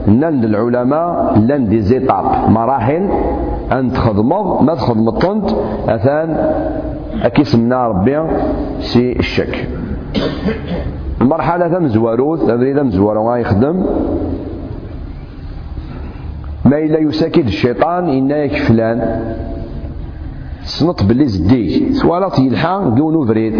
[0.08, 3.10] نند العلماء لأن دي زيتاب مراحل
[3.72, 5.50] أن تخدمض ما تخدم الطنت
[5.88, 6.30] أثان
[7.24, 8.18] أكيسمنا ربي
[8.80, 9.68] سي الشك.
[11.22, 13.86] المرحلة ثم زواروث أبريد مزوارو يخدم.
[16.66, 19.00] ما إلا يساكد الشيطان إنا فلان
[20.62, 23.56] سنط بلي زديك سوالات يلحى قونو فريد.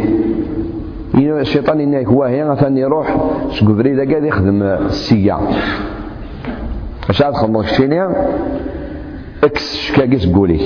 [1.16, 1.98] الشيطان إنا
[2.30, 3.18] هي مثلا يروح
[3.52, 5.40] فريد قاعد يخدم السيا
[7.10, 8.08] اش عاد خلص شيني
[9.44, 10.60] إكس شكاكي تقولي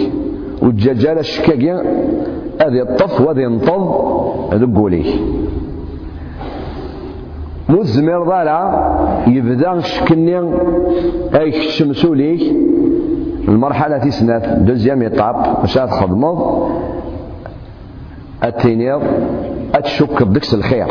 [0.61, 1.71] والدجاجة الشكاكي
[2.61, 3.81] هذه الطف وهذه ينطض
[4.53, 5.05] هذا قولي.
[7.69, 8.61] مزمر ضالع
[9.27, 10.39] يبدأ شكني
[11.35, 12.55] أي الشمسو ليك
[13.47, 16.69] المرحلة تسنات دوزيام يطاب باش تخدمض
[18.43, 19.01] التينيض
[19.75, 20.87] أتشك بدكس الخير.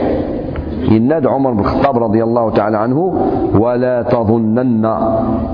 [0.91, 4.95] يناد عمر بن الخطاب رضي الله تعالى عنه ولا تظنن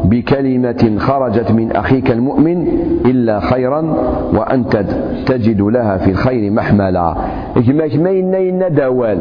[0.04, 2.68] بكلمة خرجت من أخيك المؤمن
[3.04, 3.94] إلا خيرا
[4.34, 4.84] وأنت
[5.26, 7.16] تجد لها في الخير محملا.
[7.96, 9.18] ما ينا دوال.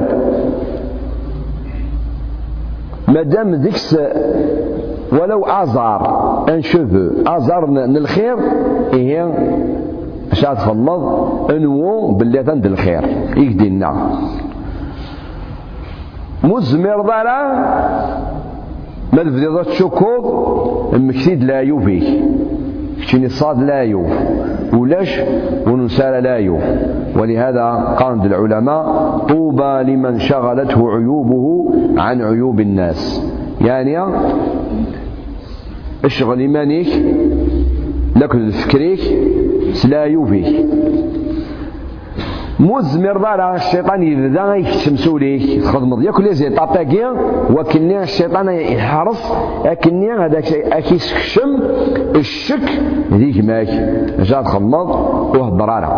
[3.08, 3.98] مادام ديكس
[5.12, 6.02] ولو أزار
[6.50, 8.36] أن شوفو ازار من الخير
[10.36, 11.00] شاد فالله
[11.50, 13.04] انو باللي تند الخير.
[13.38, 13.92] يقدينا
[16.44, 17.40] مزمر ضرا
[19.14, 20.26] ما تبديض تشكوض
[20.94, 22.00] مكتيد لا يوفي.
[23.02, 24.12] كتيني صاد لا يوف.
[24.74, 25.22] ولاش
[25.68, 26.64] ونسال لا يوف.
[27.18, 28.84] ولهذا قال العلماء
[29.30, 33.02] طوبى لمن شغلته عيوبه عن عيوب الناس.
[33.62, 33.98] يعني
[36.06, 36.88] اشغل إيمانك
[38.16, 39.00] لكن فكريك
[39.82, 40.66] سلا يوفيك
[42.60, 47.04] مزمر ضارا الشيطان يبدا يكتم سوليك تخدمض ياك لي زي طاباكي
[47.56, 49.22] وكني الشيطان يحرص
[49.66, 51.50] أكني هذاك اكيسكشم
[52.16, 52.68] الشك
[53.14, 53.68] ذيك ماك.
[54.20, 54.90] جا تخمض
[55.36, 55.90] وهضر على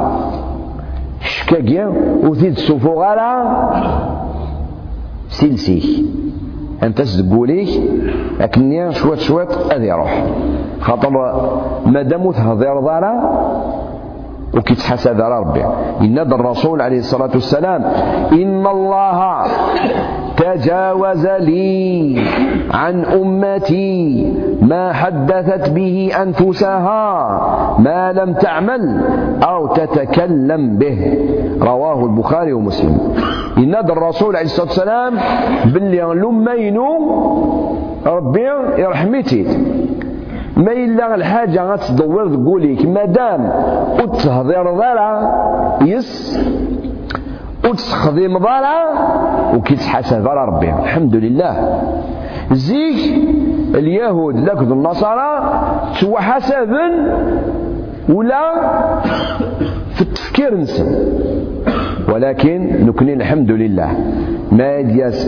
[1.22, 1.86] شكاكيا
[2.24, 3.32] وزيد سوفو غالا
[5.30, 6.06] سلسيك
[6.84, 7.70] أنت تقوليك
[8.42, 10.24] أكني شويت شويت أذي يروح
[10.88, 11.12] خاطر
[11.86, 13.14] مادام تهضر ضارا
[14.56, 15.64] وكيتحاسب على ربي.
[16.02, 17.82] إن الرسول عليه الصلاة والسلام
[18.32, 19.44] إن الله
[20.38, 22.22] تجاوز لي
[22.72, 27.04] عن أمتي ما حدثت به أنفسها
[27.80, 28.84] ما لم تعمل
[29.44, 31.00] أو تتكلم به.
[31.62, 32.98] رواه البخاري ومسلم.
[33.58, 35.14] إن الرسول عليه الصلاة والسلام
[35.66, 36.90] باللي لمينو
[38.06, 38.48] ربي
[38.78, 39.48] يرحمتي.
[40.58, 43.52] ما إلا الحاجة غتدور تقوليك مادام
[44.04, 45.12] وتهضر ضرع
[45.82, 46.40] يس.
[47.66, 48.84] وتستخدم ضرع
[49.56, 50.70] وكيتحاسب على ربي.
[50.70, 51.82] الحمد لله.
[52.52, 53.14] زيك
[53.76, 55.62] اليهود لكن النصارى
[56.02, 56.88] توا حسابا
[58.10, 58.54] ولا
[59.94, 60.88] في التفكير نسن
[62.14, 63.90] ولكن نكني الحمد لله.
[64.52, 65.26] ما دياس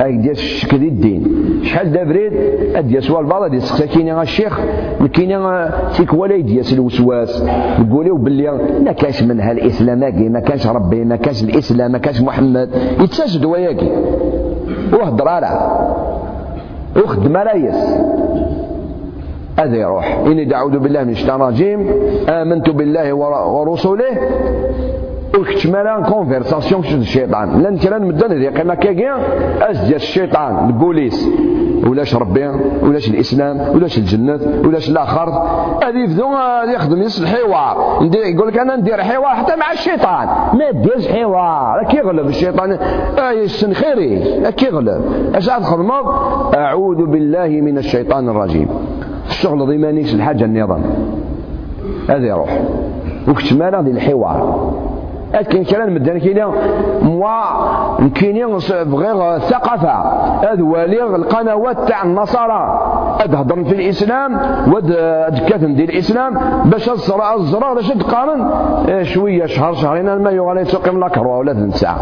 [0.00, 1.24] دياس الشك دي الدين.
[1.62, 2.32] شحال دابريد
[2.78, 3.10] دياس.
[3.10, 4.60] والبعض دياس سكيني الشيخ
[5.12, 7.44] كاين تيك ولا دياس الوسواس.
[7.78, 8.50] يقولوا باللي
[8.84, 9.98] ما كانش منها الاسلام
[10.32, 12.70] ما كانش ربي ما كانش الإسلام ما كانش محمد.
[13.00, 13.90] يتسجد وياكي
[14.92, 15.70] وهضر على
[16.96, 17.98] وخدم رايس
[19.58, 21.90] هذا يروح إني دعوت بالله من الشيطان الرجيم.
[22.28, 24.04] آمنت بالله ورسوله.
[25.34, 29.16] وكتمالا كونفرساسيون كشد الشيطان لأن كلام مدن ذي قيمة كاكيا
[29.70, 31.28] أزدي الشيطان البوليس
[31.86, 32.48] ولاش ربي
[32.82, 35.28] ولاش الاسلام ولاش الجنة ولاش الآخر
[35.84, 36.26] هذه يبدو
[36.74, 41.96] يخدم يصل حوار يقول لك أنا ندير حوار حتى مع الشيطان ما ديرش حوار كي
[41.96, 42.72] يغلب الشيطان
[43.18, 45.02] اي السن خيري كي يغلب
[45.34, 45.82] اش ادخل
[46.54, 48.68] اعوذ بالله من الشيطان الرجيم
[49.28, 50.82] الشغل ضي مانيش الحاجة النظام
[52.10, 52.60] هذا يروح
[53.28, 54.72] وكتمالا ديال الحوار
[55.34, 56.46] لكن كلام مدان كاين
[57.02, 59.92] موا كاين بغير الثقافة
[60.52, 62.84] هذا ولي القنوات تاع النصارى.
[63.20, 64.40] هضرن في الإسلام
[64.72, 64.92] واد
[65.48, 68.50] كاتم ديال الإسلام باش الزرار الزرار باش تقارن
[68.88, 71.98] إيه، شوية شهر شهرين ما يغالي تقيم لك ولا ثلاث ساعة.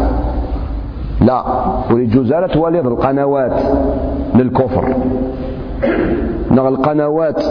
[1.21, 1.43] لا
[1.91, 3.61] ولجزالة والد القنوات
[4.35, 4.95] للكفر.
[6.51, 7.43] نغ القنوات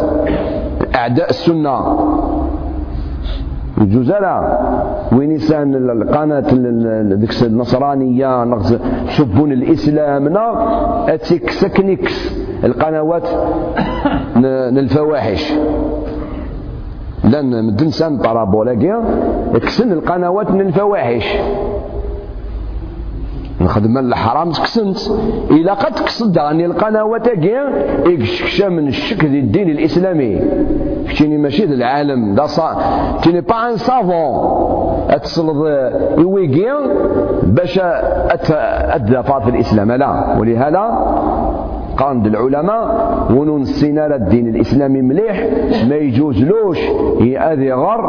[0.95, 1.77] أعداء السنة.
[3.81, 4.59] يجوز لا
[5.13, 6.51] وين يسان القناة
[7.15, 8.45] ديك النصرانية
[9.09, 10.45] سبون الإسلام نا
[11.15, 12.37] أتيك سكنيكس.
[12.65, 13.29] القنوات
[14.79, 15.53] الفواحش.
[17.25, 18.75] لأن مدن سان طرابولا
[19.55, 21.39] كسن القنوات من الفواحش.
[23.61, 24.99] نخدم الحرام تكسنت
[25.51, 27.65] إلا قد تقصد أن القنوات كيا
[28.07, 30.41] يكشكشا من الشك دي الدين الإسلامي.
[31.09, 32.35] كتيني ماشي العالم.
[32.35, 32.77] دا صا
[33.23, 34.35] تيني با ان سافون.
[35.11, 36.75] اتصلد يويكيا
[37.43, 37.81] باش
[38.97, 39.93] اتدافع في الإسلام.
[39.93, 40.37] لا.
[40.39, 40.85] ولهذا
[41.97, 42.87] قاند العلماء
[43.31, 45.47] ونون السينارة الدين الإسلامي مليح.
[45.89, 46.79] ما يجوزلوش
[47.21, 48.03] هذه غر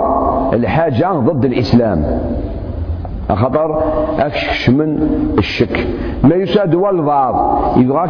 [0.53, 2.19] الحاجة ضد الإسلام.
[3.35, 3.83] خطر
[4.19, 5.87] اكشكش من الشك.
[6.23, 7.61] ما يساد والبعض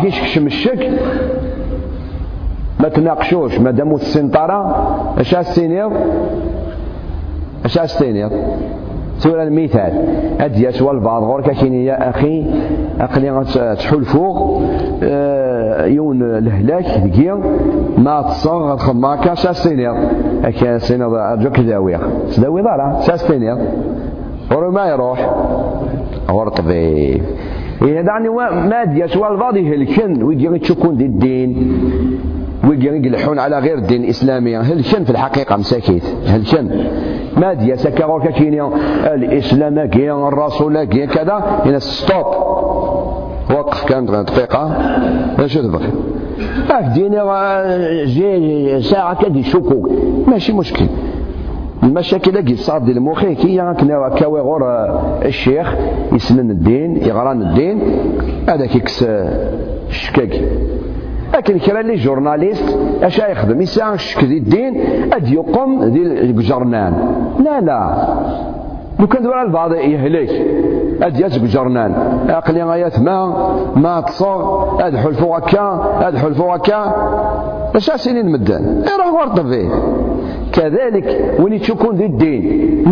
[0.06, 0.90] يشكش من الشك
[2.80, 3.60] ما تناقشوش.
[3.60, 5.92] ما دامو السنطرة أش استينيض
[7.66, 8.32] أش استينيض
[9.18, 9.94] سورة المثال.
[10.40, 12.46] أدياس والبعض غورك كيني يا أخي
[13.00, 13.44] أقلي
[13.76, 14.62] تحول فوق
[15.04, 17.38] آه، يون لهلاك دقيق
[17.98, 19.96] ما تصغر غتخماكا شاستينيض
[20.44, 22.00] أكا سينيض أرجوك داوية
[22.36, 23.60] تداوي دارا شاستينيض
[24.52, 25.36] ورا ما يروح
[26.30, 27.24] ورا طبيب
[27.82, 28.30] إيه دعني
[28.70, 31.80] ما دياس والبعض يهلكن ويجي تشكون دي الدين
[32.70, 36.70] ويجي يقلحون على غير الدين الإسلامي هلكن في الحقيقة مساكيت هلكن
[37.38, 38.70] ما سكا غوركا كينيا
[39.14, 42.26] الإسلام كي الرسول كي كذا هنا ستوب
[43.52, 44.78] وقف كان دقيقة
[45.46, 45.90] شو تبغي
[46.94, 47.20] ديني
[48.06, 49.92] جي ساعة كدي شكوك
[50.28, 50.86] ماشي مشكل
[51.88, 53.36] المشاكل اللي صار ديال المخي.
[53.36, 54.64] كي كنا كاوي غور
[55.26, 55.76] الشيخ
[56.14, 57.82] يسنن الدين يغران الدين
[58.50, 59.06] هذا كيكس
[59.90, 60.42] الشكاك
[61.34, 64.74] لكن كرا لي جورناليست اش يخدم؟ يسعى الشك دي الدين
[65.14, 66.94] اد يقوم دي الجرنان
[67.46, 68.08] لا لا.
[69.00, 70.30] لو كان دور البعض يهلك
[71.02, 71.92] اد يسق جرنان
[72.30, 73.18] أقلي غايات ما
[73.76, 76.96] ما تصور اد حلفو هكا اد حلفو هكا
[77.76, 78.84] اش سنين مدان.
[79.00, 79.70] راه ورط فيه
[80.58, 82.44] كذلك وين تكون ذي الدين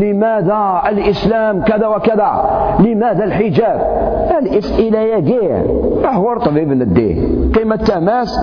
[0.02, 2.32] لماذا الإسلام كذا وكذا؟
[2.80, 3.80] لماذا الحجاب؟
[4.42, 5.62] الأسئلة يا جيع.
[6.06, 8.40] أهور طبيب الدين قيمة تماس؟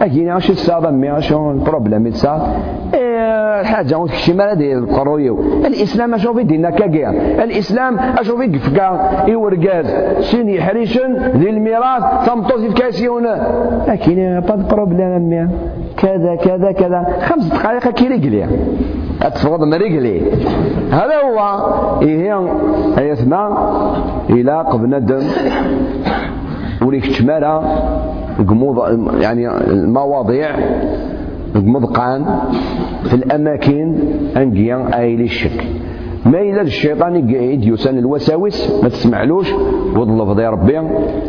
[0.00, 2.12] أجيني عش السادة مي شو بروبلم
[2.94, 7.10] إيه حاجة وتكشي مالا دي القرويو الإسلام أشوف دينا كاكيا
[7.44, 8.88] الإسلام أشوف قفكا
[9.34, 9.86] إورقاز
[10.20, 12.02] سين يحريشن ذي الميراث.
[12.26, 13.26] تمطوز الكاسيون
[13.88, 15.50] لكن با بروبلم
[15.96, 17.06] كذا كذا كذا.
[17.20, 18.08] خمس دقائق كي
[19.60, 20.22] من رجلي
[20.90, 21.38] هذا هو
[22.02, 22.34] إيه
[22.98, 23.48] يثنى
[24.30, 25.22] إلى قبل الدم.
[26.82, 27.64] وليك تمارا
[28.48, 30.56] قموض يعني المواضيع
[31.54, 32.38] قمضقان
[33.02, 33.96] في الأماكن
[34.36, 35.64] أنجيا أي الشك.
[36.26, 39.52] ما إلا الشيطان يقعد يسان الوساوس ما تسمعلوش.
[39.96, 40.80] وظلف يا ربي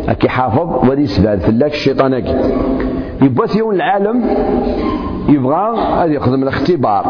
[0.08, 2.36] أكي حافظ ودي سباد فلاك الشيطان أكي.
[3.22, 4.24] يبغى يوم العالم
[5.34, 7.06] يبغى هذا يخدم الاختبار.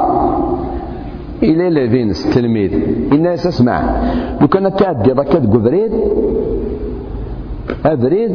[1.43, 2.73] إلى لافينس التلميذ
[3.11, 3.95] الناس اسمع
[4.41, 5.91] لو كان تعدي ضكا بريد
[7.85, 8.31] أبريد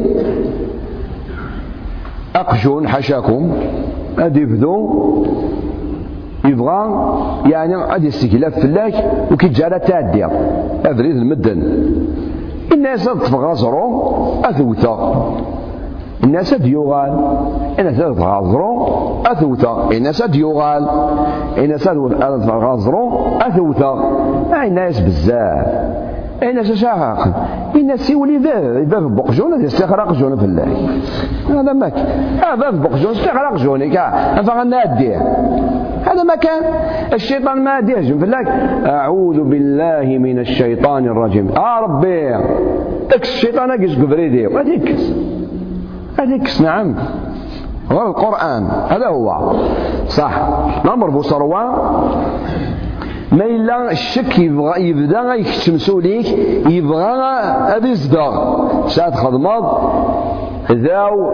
[2.35, 3.51] أقجون حاشاكم
[4.17, 5.25] هذا يبدو.
[6.45, 6.79] يبغى.
[7.45, 8.93] يعني غادي يستكلاف فلاك
[9.31, 10.25] وكيتجارى تعدي
[10.85, 11.85] أبريد المدن.
[12.71, 14.13] الناس تفغى زرو
[14.45, 15.33] أثوتا
[16.23, 17.11] الناس ديوغال
[17.79, 18.87] الناس تغازرو
[19.25, 20.87] أثوتا الناس ديوغال
[21.57, 24.11] الناس تغازرو أثوتا
[24.63, 25.67] الناس بزاف.
[26.43, 27.35] الناس شاقق
[27.75, 30.67] الناس يولي باب باب بقجون يستخرق جون في الله.
[31.49, 31.93] هذا ماك
[32.59, 34.41] باب بقجون استخرق جوني كا.
[34.41, 35.17] فغناديه
[36.05, 36.63] هذا ما كان.
[37.13, 38.43] الشيطان ما يهجم في الله.
[38.85, 41.49] أعوذ بالله من الشيطان الرجيم.
[41.57, 42.35] آه ربي.
[43.15, 44.95] إكس الشيطان إكس قبريدي هذيك
[46.19, 46.95] هذيك نعم.
[47.91, 49.53] هو القرآن هذا هو.
[50.07, 50.49] صح.
[50.85, 51.71] نمر بصروة
[53.31, 56.27] ما إلا الشك يبغى يبدأ يكتم سوليك
[56.69, 57.11] يبغى
[57.75, 59.91] هذا يصدر شاد خدمض
[60.71, 61.29] ذاو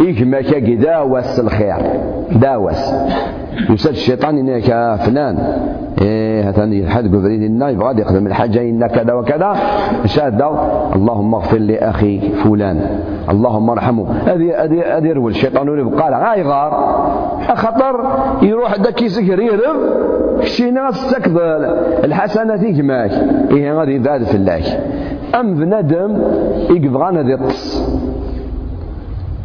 [0.00, 1.76] يجمع كي داوس الخير.
[2.30, 2.92] داوس.
[3.70, 5.38] يسال الشيطان إنك فلان.
[6.02, 9.56] إيه هتاني حد قبرين لنا يبغى يخدم الحاجة إن كذا وكذا.
[10.04, 10.42] شاد
[10.96, 13.00] اللهم اغفر لأخي فلان.
[13.30, 14.06] اللهم ارحمه.
[14.26, 16.72] هذه هذه هذه يروي الشيطان يبقى له غايغار
[17.54, 18.06] خطر
[18.42, 19.76] يروح داك يسكر يهرب
[20.42, 23.12] شينا تستكبر الحسنة يجمعك
[23.50, 24.62] إيه غادي يبعد في الله.
[25.40, 26.18] أم بنادم
[26.70, 27.92] يبغى هذه الطس.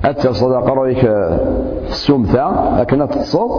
[0.06, 1.04] أتى صدق رأيك
[1.90, 3.50] السمثة لكن تتصد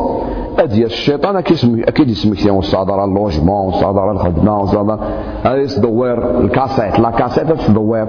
[0.59, 4.99] أدي الشيطان أكيد يسمك يوم الصادر اللوجمون والصادر الخدمة والصادر
[5.45, 8.09] هذا يصدور الكاسيت لا كاسيت تصدور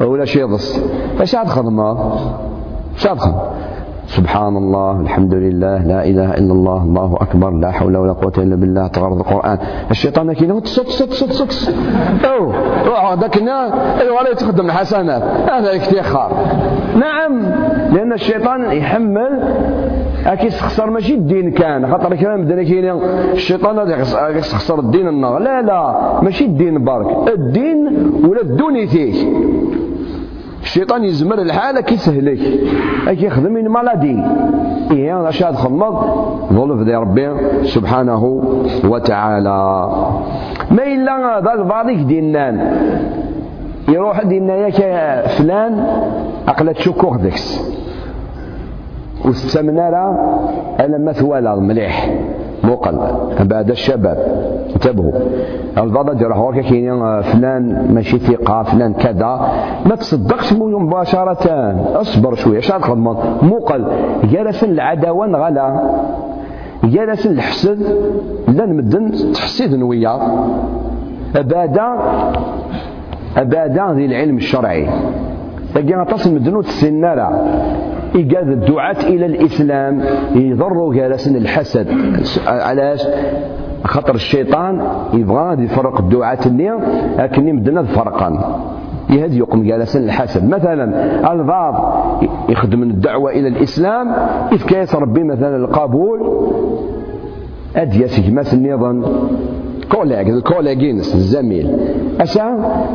[0.00, 0.80] ولا شي يضص.
[1.18, 2.12] فاش عاد خدمة
[2.96, 3.42] اش عاد خدمة
[4.06, 8.56] سبحان الله الحمد لله لا إله إلا الله الله أكبر لا حول ولا قوة إلا
[8.56, 9.58] بالله تغرض القرآن.
[9.90, 11.74] الشيطان كي تصك صك صك صك
[12.24, 12.52] أو
[12.96, 13.36] هذاك
[14.00, 16.32] أيوة ولا تخدم الحسنات هذا الافتخار.
[16.96, 17.63] نعم.
[17.94, 19.32] لأن الشيطان يحمل
[20.26, 22.84] أكي يستخسر ماشي الدين كان خاطر كلام بدنا كاين.
[23.32, 25.38] الشيطان هذا يستخسر الدين النار.
[25.38, 25.80] لا لا
[26.22, 27.78] ماشي الدين برك الدين
[28.28, 29.28] ولا الدونيتيك
[30.62, 32.38] الشيطان يزمر الحالة كي سهلك
[33.18, 34.22] كي يخدم من مالادي
[34.90, 35.94] إيه أش هاد خمض
[36.52, 37.28] ظلف دي ربي
[37.62, 38.24] سبحانه
[38.84, 39.88] وتعالى.
[40.70, 42.56] ما إلا هذا البعض دينان.
[43.88, 44.80] يروح دينا ياك
[45.26, 45.86] فلان
[46.48, 47.74] أقلا تشكوه ذكس
[49.24, 50.04] واستمنا لا
[50.84, 52.10] أنا مثوالا مليح
[52.64, 52.98] موقل
[53.40, 54.18] بعد الشباب
[54.74, 55.12] انتبهوا.
[55.78, 59.48] البعض يروح هكا كاين فلان ماشي ثقة فلان كذا.
[59.86, 61.74] ما تصدقش مباشرة.
[62.00, 63.84] اصبر شوية اش تخدم موقل
[64.24, 65.80] جالس العداوة غلا.
[66.84, 67.78] جالس الحسد.
[68.48, 70.20] لا نمدن تحسد وياه.
[71.36, 71.88] أبادا
[73.36, 74.88] أبادا ذي العلم الشرعي.
[75.74, 77.28] تلقى تصل مدنو تسنارا
[78.14, 80.02] إيجاد الدعاة إلى الإسلام
[80.34, 81.86] يضروا جالسين الحسد.
[82.46, 83.06] علاش؟
[83.84, 84.82] خاطر الشيطان
[85.12, 86.78] يبغى يفرق الدعاة اللي
[87.18, 88.60] لكن يمدنا فرقا.
[89.10, 90.48] يهدي يقوم جالسا الحسد.
[90.48, 90.84] مثلا
[91.32, 91.94] البعض
[92.48, 94.08] يخدم الدعوة إلى الإسلام
[94.52, 96.20] إذ كيس ربي مثلا القبول
[97.76, 99.04] أديس جماس النظام
[99.92, 101.76] كولاج الكولاجينس الزميل.
[102.20, 102.42] أسا؟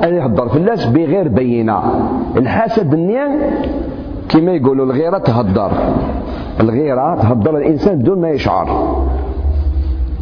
[0.03, 1.81] أنا يهضر الناس بغير بينة.
[2.37, 3.39] الحسد النية
[4.29, 5.71] كما يقولوا الغيرة تهدر
[6.59, 8.95] الغيرة تهدر الإنسان بدون ما يشعر.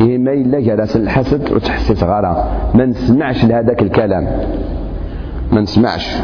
[0.02, 2.48] إيه ما إلا جلس الحسد وتحسس غارة.
[2.76, 4.28] ما نسمعش لهذاك الكلام.
[5.52, 6.18] ما نسمعش.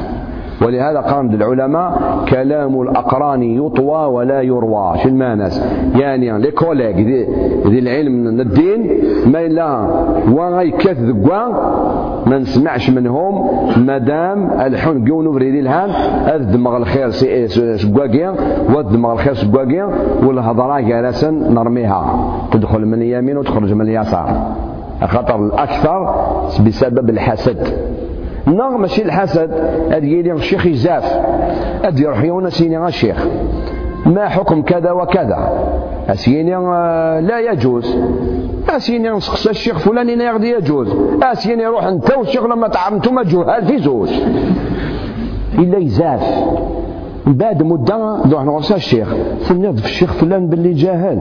[0.61, 1.99] ولهذا قام العلماء
[2.29, 4.97] كلام الأقران يطوى ولا يروى.
[5.03, 9.87] شو المانس يعني لي كوليغ ذي, العلم الدين ما إلا
[10.31, 11.53] وغاي كث ذقوا
[12.25, 13.49] ما نسمعش منهم.
[13.85, 15.89] مادام الحون قونو بريدي الهان
[16.25, 17.09] هذا دماغ الخير
[17.77, 18.35] سقواقيا
[18.75, 19.89] ودماغ الخير سقواقيا
[20.23, 22.01] والهضرة جالسا نرميها.
[22.51, 24.55] تدخل من اليمين وتخرج من اليسار.
[25.03, 26.15] خطر الأكثر
[26.65, 27.67] بسبب الحسد.
[28.47, 29.51] نغ ماشي الحسد
[29.91, 31.05] هاد يلي الشيخ يزاف.
[31.85, 33.27] هاد يروح يونا سيني الشيخ
[34.05, 35.49] ما حكم كذا وكذا؟
[36.09, 37.97] أسيني آه، لا يجوز.
[38.69, 40.87] أسيني نسقس الشيخ فلان يغدي يجوز.
[41.23, 44.09] أسيني روح أنت والشيخ لما تعمتم جهال في زوج
[45.59, 46.43] إلا يزاف.
[47.27, 51.19] بعد مدة نروح نغرس الشيخ سنيض في الشيخ فلان باللي جاهل.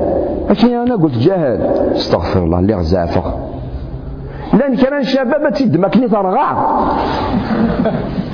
[0.50, 1.60] لكن أنا قلت جاهل.
[1.94, 3.51] استغفر الله اللي غزافة.
[4.53, 5.53] لأن كان شباب
[5.94, 6.80] كني ترغع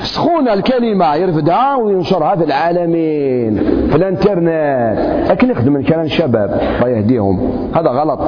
[0.02, 3.54] سخونة الكلمة يرفدها وينشرها في العالمين
[3.90, 5.28] في الانترنت.
[5.30, 8.20] لكن يخدم كان شباب الله يهديهم هذا غلط.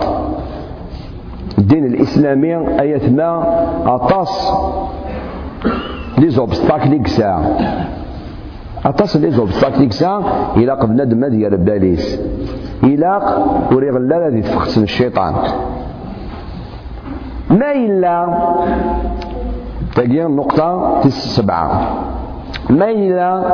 [1.59, 3.45] الدين الإسلامي أيتنا
[3.87, 4.53] أطاس
[6.19, 7.57] لي زوبستاكل يكسا
[8.85, 10.23] أطاس لي زوبستاكل يكسا
[10.57, 12.21] إلا قبل ندم ديال باليس
[12.85, 13.21] إلا
[13.73, 15.35] وريغ لا الذي تفخسن الشيطان.
[17.51, 18.27] ما إلا
[19.95, 21.71] تجي النقطة سبعة
[22.71, 23.45] ما إلا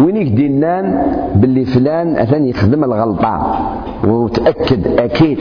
[0.00, 1.02] وينيك دينان
[1.34, 3.60] باللي فلان أثني يخدم الغلطة
[4.04, 5.38] وتأكد أكيد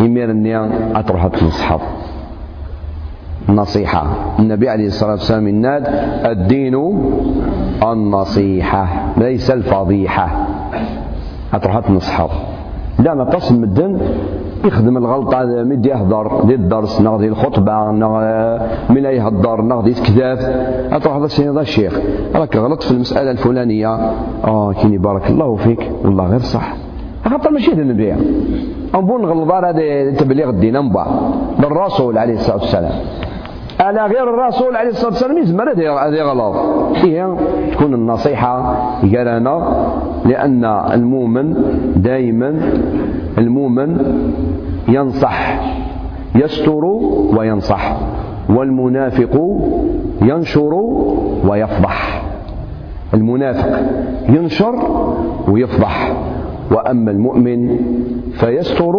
[0.00, 1.80] يمير النيان أتروح تنصحف
[3.48, 4.06] النصيحة
[4.38, 5.84] النبي عليه الصلاة والسلام يناد
[6.24, 6.74] الدين
[7.82, 10.46] النصيحة ليس الفضيحة.
[11.54, 12.30] أتروح تنصحف
[12.98, 14.00] لا نتصل مدن
[14.64, 18.12] يخدم الغلطة مد يهضر دي الدرس نغ دي الخطبة نغ
[18.90, 20.38] من يهضر نغ دي الكذاب
[20.92, 22.00] أتروح هذا الشيخ
[22.34, 23.88] راك غلط في المسألة الفلانية.
[24.44, 25.90] آه كيني بارك الله فيك.
[26.04, 26.76] والله غير صح.
[27.24, 28.14] خاطر ماشي هذا النبي.
[28.94, 31.06] أنبون غلطار هذا تبليغ الدين أنبا.
[31.58, 32.92] بالرسول عليه الصلاة والسلام.
[33.80, 36.56] على غير الرسول عليه الصلاة والسلام يزمر هذه غلط.
[36.96, 37.36] هي
[37.72, 39.86] تكون النصيحة قالنا
[40.24, 41.54] لأن المؤمن
[41.96, 42.60] دائما
[43.38, 43.98] المؤمن
[44.88, 45.60] ينصح.
[46.34, 46.84] يستر
[47.38, 47.96] وينصح.
[48.48, 49.60] والمنافق
[50.22, 50.74] ينشر
[51.48, 52.22] ويفضح.
[53.14, 53.80] المنافق
[54.28, 54.74] ينشر
[55.48, 56.12] ويفضح.
[56.70, 57.78] وأما المؤمن
[58.32, 58.96] فيستر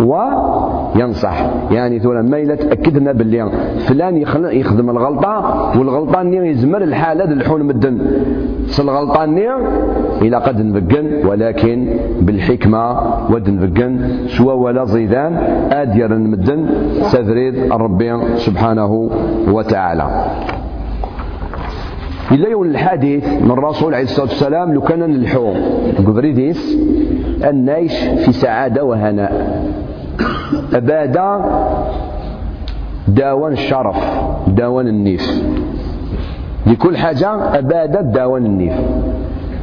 [0.00, 1.50] وينصح.
[1.70, 4.16] يعني ثولا ما إلا تأكدنا باللي فلان
[4.52, 5.34] يخدم الغلطة
[5.78, 7.98] والغلطة ني يزمر الحالة الحون مدن
[8.80, 9.48] الغلطة ني
[10.22, 11.86] إلى قد نبقن ولكن
[12.20, 13.00] بالحكمة
[13.30, 13.92] ود نبقن.
[14.26, 15.32] سوا ولا زيدان
[15.72, 16.66] أدير المدن
[17.00, 19.10] سذريد الرب سبحانه
[19.52, 20.06] وتعالى.
[22.32, 25.54] إلا يقول الحديث من الرسول عليه الصلاة والسلام لو كان نلحو
[25.98, 26.78] قبريديس
[27.44, 29.62] النايش في سعادة وهناء.
[30.74, 31.40] أبادا
[33.08, 33.96] داوان الشرف
[34.48, 35.42] داوان النيف.
[36.66, 38.74] لكل حاجة أبادا داوان النيف.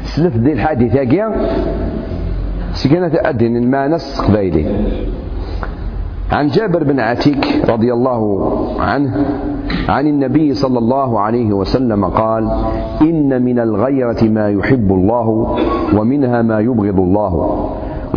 [0.03, 1.31] سلف دي الحديث يا
[2.71, 4.65] سكنة أدن المعنى القبيلي
[6.31, 8.21] عن جابر بن عتيك رضي الله
[8.81, 9.25] عنه
[9.89, 12.43] عن النبي صلى الله عليه وسلم قال
[13.01, 15.57] إن من الغيرة ما يحب الله
[15.95, 17.33] ومنها ما يبغض الله.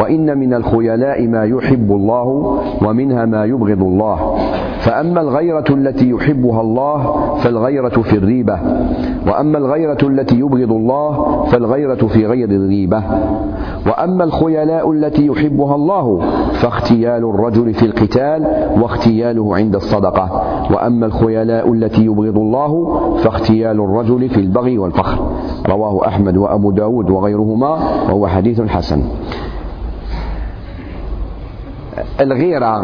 [0.01, 4.36] وإن من الخيلاء ما يحب الله ومنها ما يبغض الله.
[4.80, 8.59] فأما الغيرة التي يحبها الله فالغيرة في الريبة.
[9.26, 13.03] وأما الغيرة التي يبغض الله فالغيرة في غير الريبة.
[13.86, 16.20] وأما الخيلاء التي يحبها الله
[16.53, 18.46] فاختيال الرجل في القتال
[18.82, 20.42] واختياله عند الصدقة.
[20.74, 25.26] وأما الخيلاء التي يبغض الله فاختيال الرجل في البغي والفخر.
[25.68, 27.68] رواه أحمد وأبو داود وغيرهما
[28.09, 29.03] وهو حديث حسن.
[32.20, 32.80] الغيرة.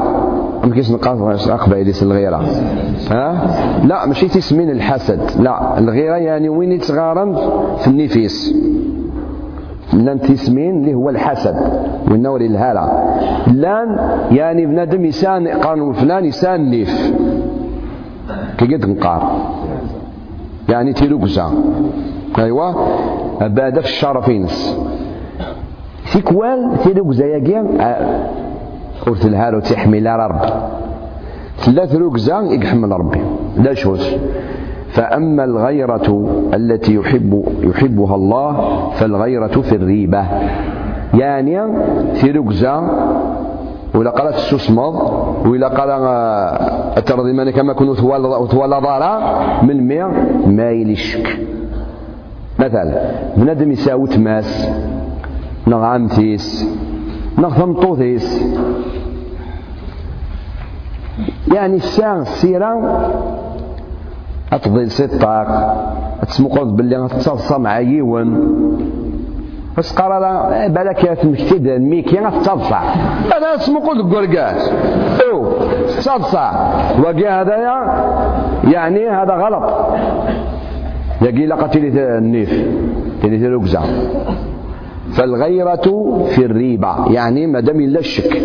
[0.64, 2.44] ما كيش نقاس أقبل الغيرة.
[3.10, 3.46] ها؟
[3.84, 5.20] لا ماشي تسمين الحسد.
[5.40, 7.36] لا الغيرة يعني وين يتغارم؟
[7.76, 8.54] في النفيس.
[9.92, 11.56] لأن تسمين اللي هو الحسد.
[12.10, 12.90] والنور الهالة.
[13.46, 13.98] لأن
[14.30, 17.12] يعني بنادم يسان قانون فلان يسان نيف.
[18.58, 19.36] كي قد نقار.
[20.68, 21.50] يعني تيروكزا
[22.38, 22.72] ايوا
[23.40, 24.78] بعد في الشرفينس.
[26.12, 27.38] تيكوال تيروكزا يا
[29.06, 30.52] ور تلهالو تحمل ربي
[31.56, 33.20] ثلاث ركزة يحمل ربي.
[33.56, 34.16] لا شوز.
[34.88, 38.50] فأما الغيرة التي يحب يحبها الله
[38.90, 40.24] فالغيرة في الريبة.
[41.14, 41.58] يعني
[42.14, 42.90] في ركزة
[43.94, 44.94] ولا قال السسمض
[45.46, 45.90] ولا قال
[46.98, 47.94] الترضي من كما كنوا
[48.46, 49.12] ثوال ضارا
[49.62, 49.88] من
[50.46, 51.38] ما يلشك
[52.58, 54.70] مثلا بنادم يساوي تماس
[55.66, 56.76] نغامتيس
[57.38, 58.44] نغ طوثيس
[61.54, 63.00] يعني الساعة السيرة
[64.52, 65.48] أتضيل ستاق
[66.28, 68.56] تسمقض باللي تتصلصى مع يون
[69.78, 72.74] بس لا بالك تمكتد ميكي غتتصلصى
[73.34, 74.60] هذا تسمقض قرقات
[75.30, 75.52] أو
[75.86, 76.50] تصلصى
[77.04, 77.56] وقي هذا
[78.64, 79.94] يعني هذا غلط.
[81.22, 82.66] يقي لقى لي النيف
[83.22, 83.82] تلي تلوكزا
[85.16, 85.86] فالغيرة
[86.28, 88.42] في الريبة يعني ما دام لا الشك.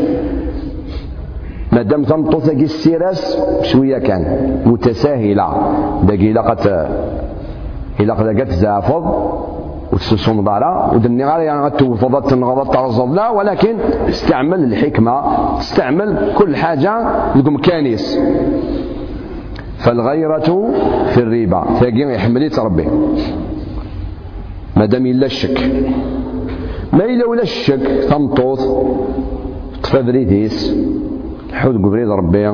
[1.72, 4.24] ما دام تنطط السيرس شوية كان
[4.65, 5.47] متساهلة.
[6.03, 6.88] داكي الا قد
[7.99, 9.03] الا قد تزافض
[9.93, 13.76] وتسوم ضارا ودني غير يعني غتوفض تنغض ترصد لا ولكن
[14.09, 15.13] استعمل الحكمة
[15.57, 16.93] استعمل كل حاجة
[17.36, 18.19] لكم كانيس.
[19.78, 20.72] فالغيرة
[21.11, 22.88] في الريبة ثاقي يحمل تربي
[24.78, 25.57] ما دام إلا الشك.
[26.94, 28.60] ما إلا ولا الشك تنطوط
[29.84, 30.76] تفادريتيس
[31.54, 32.52] حوت قبريد ربي.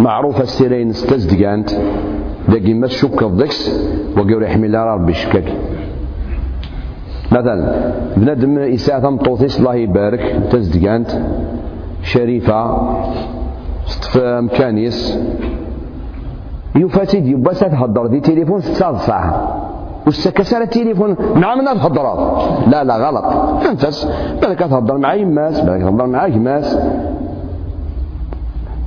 [0.00, 1.70] معروفة السيرين ستزدقانت
[2.48, 3.60] داكي ما تشك الضكس
[4.16, 5.48] وقيور يحمي الله ربي شكاك.
[7.32, 7.56] مثلا
[8.16, 11.10] بنادم إساءة تمطوطيس الله يبارك تزدقانت
[12.02, 12.58] شريفة
[14.12, 15.18] في مكانيس.
[16.76, 19.22] يفاتيد يبا تهضر دي تليفون تتصادفع
[20.06, 22.06] والسكسر التليفون مع من تهضر
[22.66, 23.24] لا لا غلط
[23.70, 24.08] انفس
[24.42, 26.78] بالك تهضر مع يماس بالك تهضر مع يماس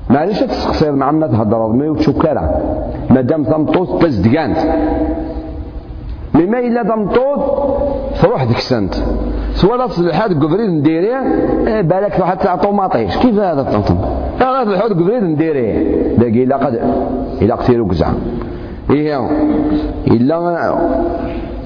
[0.10, 2.50] معليش تسقسيض مع ما تهضر ما وتشكرا
[3.10, 4.58] مادام تمطوط تزدقانت
[6.36, 7.40] مما إلا تمطوط
[8.22, 8.94] تروح ديك السنت
[9.54, 11.20] سواء لا تصلحات قبريد نديريه
[11.68, 13.98] إيه بالك تروح تعطو ماطيش كيف هذا الطنطن
[14.40, 16.80] لا تصلحات قبريد نديريه داقي إلا قد
[17.42, 18.08] إلا قتيلو كزع
[18.90, 19.30] إيه
[20.08, 20.76] إلا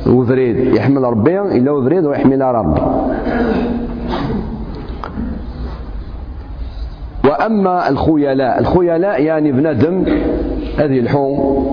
[0.08, 2.82] وفريد يحمل ربي إلا وفريد ويحمل ربي.
[7.26, 10.06] وأما الخيلاء الخيلاء يعني بنادم
[10.78, 11.68] هذه الحوم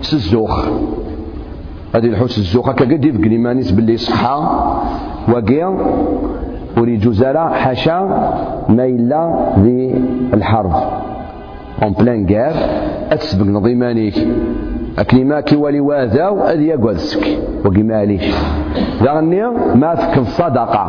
[0.00, 0.68] سزوخ.
[1.94, 2.68] هذه الحوم سزوخ.
[2.68, 4.36] هكا قد يفقني مانيس باللي صحة
[5.32, 5.76] وقيا
[6.76, 7.98] وريد جزارة حاشا
[8.68, 9.94] ما إلا ذي
[10.34, 10.72] الحرب.
[11.82, 12.54] اون بلان كار
[13.12, 14.28] أتسبق نظيمانيك.
[15.00, 18.34] اكلي ما كي والي واذاو اذ يقول سك وقي ماليش
[19.02, 20.84] ذا ما الصدقة.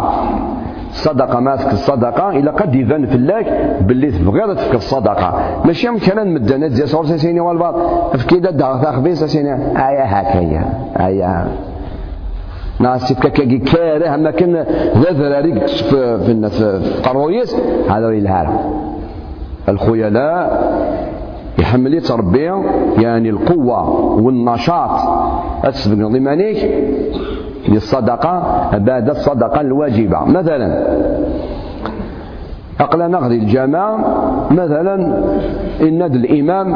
[0.90, 2.30] الصدقه ما الصدقة.
[2.30, 3.48] إلا قد يبان فلاك
[3.82, 5.62] باللي تبغيض تفك الصدقة.
[5.66, 7.76] ماشي مثلا مدنا تزي صور سيني والبعض
[8.14, 9.54] أفكي دا دا خبيص سيني.
[9.88, 10.64] ايا هكايا
[11.00, 11.48] ايا
[12.80, 14.54] ناس كاكي كاره أما كان
[15.02, 17.56] ذا ذراريك في في في قرويس
[17.90, 18.48] هذا الهار
[19.70, 20.72] الخيلاء
[21.62, 22.52] يحمل يتربي
[22.98, 23.90] يعني القوة
[24.24, 24.92] والنشاط.
[25.64, 26.58] أسبق ضمانيك
[27.70, 28.34] للصدقة
[28.78, 30.26] بعد الصدقة الواجبة.
[30.26, 30.68] مثلا
[32.80, 33.98] أقلا نغذي الجماعة
[34.52, 34.96] مثلا
[35.82, 36.68] إن الإمام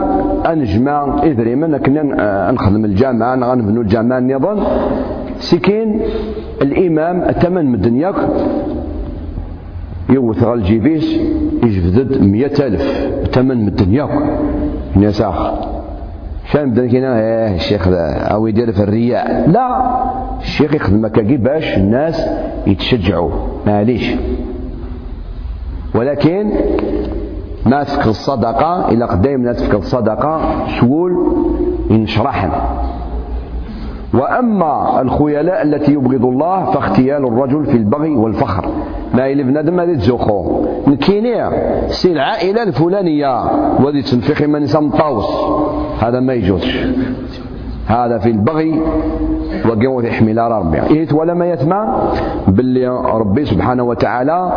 [0.46, 4.60] أنجمع إذري من كنا نخدم الجامعة غنبنو الجامعة النظام
[5.38, 6.02] سكين
[6.62, 8.16] الإمام أتمن من دنياك.
[10.10, 11.20] يوث الجيبيس
[11.64, 12.86] يجبدد مية ألف.
[13.34, 14.10] تمن من دنياك.
[14.96, 15.54] ناس آخر
[16.52, 17.88] شان بدا كينا؟ إيه الشيخ
[18.32, 19.50] أو يدير في الرياء.
[19.50, 19.96] لا
[20.42, 22.30] الشيخ يخدم هكاكي باش الناس
[22.68, 23.32] يتشجعوا.
[23.68, 24.16] معليش.
[25.96, 26.52] ولكن
[27.66, 31.36] ما تفكر الصدقة إلا قدام ما تفكر الصدقة شغول
[31.90, 32.52] ينشرحن
[34.16, 38.66] وأما الخيلاء التي يبغض الله فاختيال الرجل في البغي والفخر.
[39.14, 41.52] ما إلى بنادم هذه تزوخو نكينيا
[41.88, 43.44] سي العائلة الفلانية.
[43.84, 45.26] وذي تنفخ من نسام طاوس
[46.00, 46.86] هذا ما يجوزش
[47.88, 48.82] هذا في البغي.
[49.66, 50.82] وقوة يحمل ربي.
[50.82, 51.98] إيه ولا ما يتمع
[52.48, 54.52] باللي ربي سبحانه وتعالى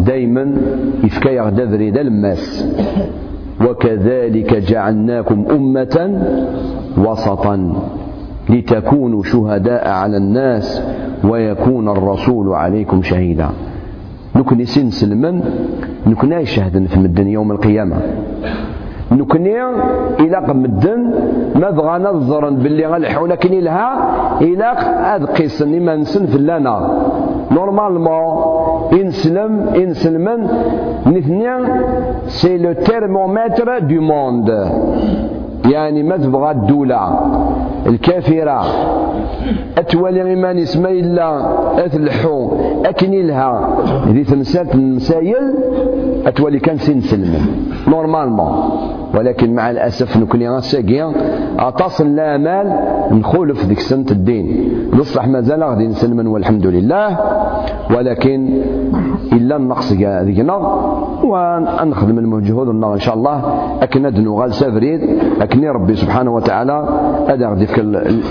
[0.00, 0.56] دايما
[1.04, 2.66] يفكى يغدذري ذا الماس.
[3.68, 6.22] وكذلك جعلناكم أمة
[6.98, 7.72] وسطا.
[8.50, 10.66] لتكونوا شهداء على الناس
[11.24, 13.48] ويكون الرسول عليكم شهيدا.
[14.36, 15.36] نكني سن سلمن
[16.06, 17.96] نكنا يشهدن في مدن يوم القيامة.
[19.12, 19.56] نكني
[20.20, 21.00] إلى مدن
[21.60, 23.88] ما بغى نظرا باللي غنلحو لكن إلها
[24.40, 24.68] إلى
[25.08, 26.76] هذا قيسن ما نسن في اللنا.
[27.52, 28.32] نورمالمون
[29.00, 30.40] إنسلم إنسلمن
[31.06, 31.56] نثنيا
[32.26, 34.48] سي لو تيرمومتر دو موند
[35.64, 37.20] يعني ما تبغى الدولة.
[37.86, 38.64] الكافرة.
[39.78, 41.42] أتولي غيمان اسما إلا
[41.86, 42.50] أتلحو
[42.84, 43.76] أكني لها.
[44.08, 45.54] ذي تمثال المسايل
[46.26, 47.46] أتولي كان سين سلم
[47.88, 48.52] نورمالمون.
[49.14, 51.12] ولكن مع الأسف نكوني غاساقيا
[51.58, 52.66] أتصل الآمال
[53.12, 54.46] نخولف ديك سنة الدين.
[54.94, 57.18] نصلح مازال غادي نسلمن والحمد لله.
[57.90, 58.62] ولكن
[59.32, 60.56] إلا النقص ذيكنا
[61.24, 63.36] ونخدم المجهود إن شاء الله.
[63.82, 65.00] أكن ندنو غال سافريد.
[65.40, 66.88] أكني ربي سبحانه وتعالى
[67.28, 67.66] هذا غادي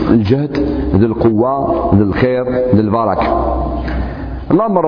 [0.09, 0.57] الجهد
[0.95, 1.51] ذي القوة
[1.95, 3.29] ذي الخير ذي البركة.
[4.51, 4.85] الأمر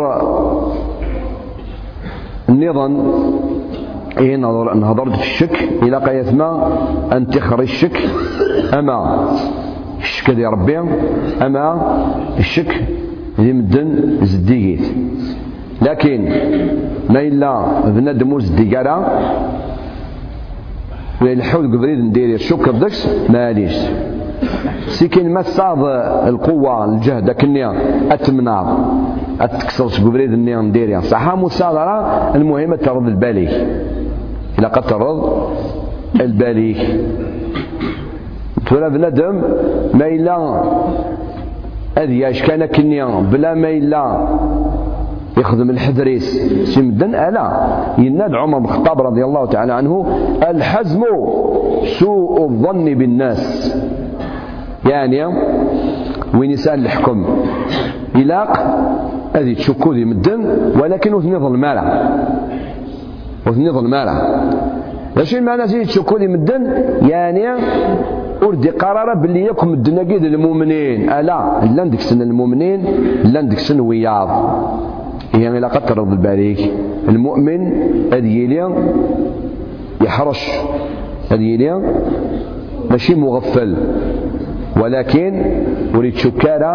[2.52, 2.94] النظام
[4.18, 6.78] إيه نهضرت في الشك إلى قيث ما
[7.14, 7.98] أن تخرج الشك
[8.74, 9.28] أما
[10.00, 10.80] الشك دي ربي
[11.42, 11.66] أما
[12.40, 12.72] الشك
[13.40, 14.86] دي مدن زديقيت.
[15.82, 16.20] لكن
[17.10, 17.52] ما إلا
[17.86, 18.98] بنادم زديقارا
[21.22, 23.76] ويلحوذ قبريد ندير الشك بدكس ماليش
[24.88, 25.80] سيكين ما صاد
[26.28, 27.74] القوة الجهد كنيا
[28.12, 28.78] أتمنع
[29.42, 31.98] أتكسر قبريد النيا نديريا صح مصادرة
[32.36, 33.48] المهم ترد البالي.
[34.60, 35.24] إلا قد ترد
[36.22, 36.76] البالي.
[38.66, 39.42] تولى بنادم
[39.94, 40.62] ما إلا
[41.98, 43.06] أذياش كان كنيا.
[43.32, 44.28] بلا ما إلا
[45.38, 46.28] يخدم الحدريس.
[46.76, 47.48] سمدن ألا.
[47.98, 50.06] يناد عمر بن الخطاب رضي الله تعالى عنه
[50.50, 51.04] الحزم
[52.00, 53.76] سوء الظن بالناس.
[54.86, 55.26] يعني
[56.36, 57.26] وين يسأل الحكم.
[58.16, 58.52] يلاق
[59.36, 60.42] هذه تشكو ذي مدن
[60.82, 61.84] ولكن وثني ظلمالة
[63.48, 64.14] وثني ظلمالة
[65.18, 66.62] ماشي معنى زي تشكو ذي مدن؟
[67.02, 67.44] يعني
[68.42, 71.10] وردي قرار باللي يكون مدن قيد المؤمنين.
[71.10, 71.22] ألا
[71.76, 72.86] لا عندك سن المؤمنين
[73.24, 74.30] لا عندك سن وياض.
[75.34, 76.72] يعني لا قد ترض الباريك
[77.10, 77.62] المؤمن
[78.14, 78.38] هذه
[80.02, 80.52] يحرش.
[81.32, 81.82] هذه
[82.92, 83.76] ماشي مغفل.
[84.78, 85.32] ولكن
[85.96, 86.74] وريد شكارة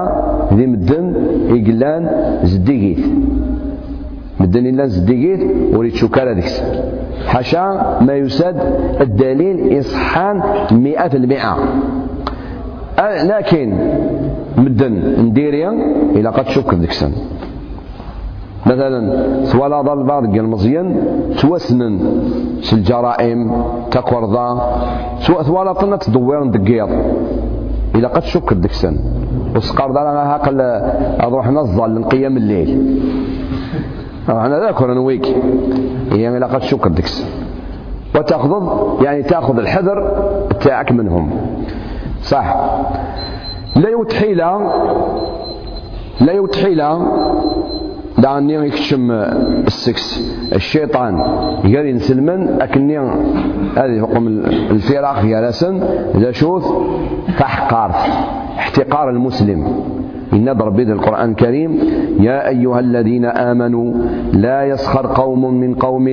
[0.55, 1.05] ذي مدن
[1.51, 2.03] إقلان
[2.45, 3.05] زديقيت.
[4.41, 5.41] مدن إلا زديقيت
[5.75, 6.63] وريد شكارة ذيكس
[7.27, 7.65] حاشا
[8.07, 8.57] ما يساد
[9.01, 10.43] الدليل إصحان
[10.73, 11.55] مئة المئة.
[13.25, 13.67] لكن
[14.59, 14.93] مدن
[15.25, 15.71] نديريا
[16.17, 17.13] إلى قد شك ذيكسن
[18.67, 19.01] مثلا
[19.45, 20.87] سوالا ضل بعض المزيان
[21.39, 22.01] توسنن
[22.73, 24.49] الجرائم تقورضا
[25.19, 26.89] سواء ثوالا طنا تدوير دقيض
[27.97, 28.97] إذا قد شك الدكسن
[29.57, 30.61] وسقار دانا هاقل
[31.21, 33.01] أروح نظل لقيام الليل.
[34.29, 35.37] أنا ذاكر نويك.
[36.13, 37.25] يعني إذا قد شك الدكسن
[38.17, 38.63] وتأخذ
[39.05, 40.13] يعني تأخذ الحذر
[40.61, 41.31] تاعك منهم.
[42.23, 42.57] صح.
[43.77, 44.37] لا يتحيل
[46.21, 46.83] لا يتحيل
[48.19, 49.11] دعني يكشم
[49.67, 50.33] السكس.
[50.53, 51.19] الشيطان
[51.65, 52.99] يقال ينسلمن أكني
[53.77, 54.29] هذه حكم
[54.71, 55.81] الفراق جالسا
[56.15, 56.67] إذا شوث
[57.39, 57.91] تحقار
[58.59, 59.85] احتقار المسلم.
[60.37, 61.79] إن ربي القرآن الكريم.
[62.21, 63.95] يا أيها الذين آمنوا
[64.33, 66.07] لا يسخر قوم من قوم.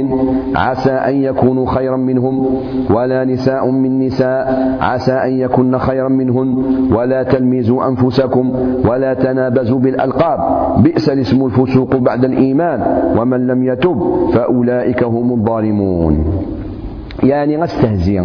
[0.56, 2.48] عسى أن يكونوا خيرا منهم.
[2.90, 4.78] ولا نساء من نساء.
[4.82, 6.48] عسى أن يكن خيرا منهن.
[6.96, 8.52] ولا تلمزوا أنفسكم.
[8.90, 10.40] ولا تنابزوا بالألقاب.
[10.84, 12.80] بئس الاسم الفسوق بعد الإيمان.
[13.18, 14.00] ومن لم يتب
[14.34, 16.26] فأولئك هم الظالمون.
[17.24, 18.24] يعني غستهزي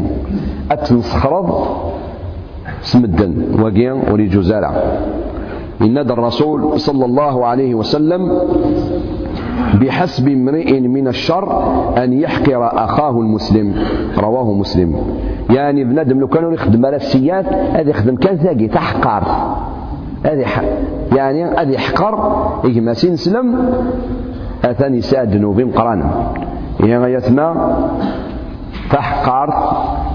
[0.71, 1.49] أتنسخرض
[2.81, 4.41] سمدن وقيا وريجو
[5.81, 8.39] زرع إن الرسول صلى الله عليه وسلم
[9.81, 11.63] بحسب امرئ من الشر
[12.05, 13.75] أن يحقر أخاه المسلم.
[14.19, 14.97] رواه مسلم.
[15.51, 19.23] يعني بنادم لو كانوا يخدم على السيات هذا يخدم كان ثاقي تحقر.
[20.25, 20.47] هذه
[21.17, 22.45] يعني هذه يحقر.
[22.65, 23.75] إجما سلم
[24.65, 26.33] أثاني ساد ذنوب قرانا
[26.81, 27.55] يعني يثنى
[28.91, 29.55] تحقر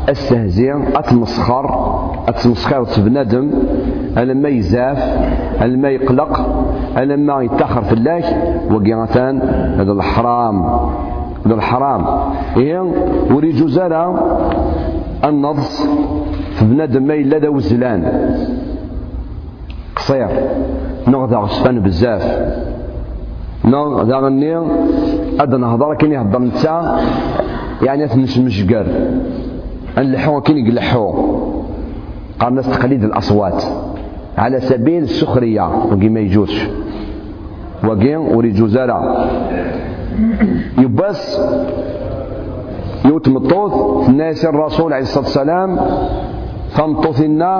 [0.10, 1.66] استهزئ أتمسخر
[2.28, 3.52] أتمسخر بنادم
[4.18, 5.00] لما يزاف
[5.62, 6.64] لما يقلق
[6.98, 8.24] لما يتأخر في الله
[8.72, 9.42] وقيرتان
[9.80, 10.64] هذا الحرام
[11.46, 12.06] هذا الحرام.
[12.58, 12.80] إيه
[13.32, 14.16] وريجو زالا
[15.26, 15.90] النضس
[16.56, 18.02] في بنادم ما إلا داو الزلان
[19.96, 20.30] قصير.
[21.08, 22.24] نغدا غصفان بزاف.
[23.66, 24.58] نغ ذا غني.
[25.40, 27.00] أدنى نهضر كين يهضر نتا.
[27.82, 28.86] يعني تنشمشقر
[29.98, 31.06] نلحو كين يقلحو
[32.40, 33.64] قال الناس تقليد الأصوات.
[34.38, 35.68] على سبيل السخرية.
[35.92, 36.68] وقي ما يجوزش
[37.84, 39.28] وقي وريجو زرع
[40.78, 41.42] يبس.
[43.06, 44.10] يوتمطوث.
[44.10, 45.80] الناس الرسول عليه الصلاة والسلام.
[46.74, 47.52] فانطثنا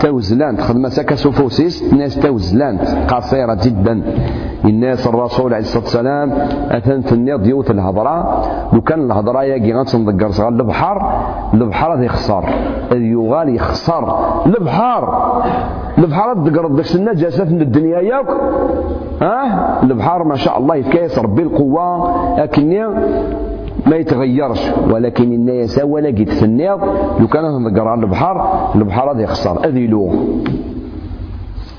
[0.00, 4.02] توزلانت خدمة سكا سوفوسيس الناس توزلانت قصيرة جدا.
[4.64, 6.32] الناس الرسول عليه الصلاة والسلام
[6.70, 8.42] أثن تنيض ديوت الهضرة.
[8.72, 10.96] لو كان الهضرة ياقي غنتنضقر صغار البحر
[11.54, 12.44] البحر هذا يخسر.
[12.92, 14.04] يغال يخسر.
[14.46, 15.02] البحر
[15.98, 18.26] البحر تقرب داك النجاسة في الدنيا ياك.
[19.22, 22.14] ها؟ البحر ما شاء الله يتكيس ربي القوة.
[22.40, 22.72] لكن
[23.86, 26.80] ما يتغيرش ولكن الناس ولا قد في النيض.
[27.20, 28.36] لو كان نذكر على البحر
[28.74, 29.66] البحر هذا يخسر.
[29.66, 30.26] هذه له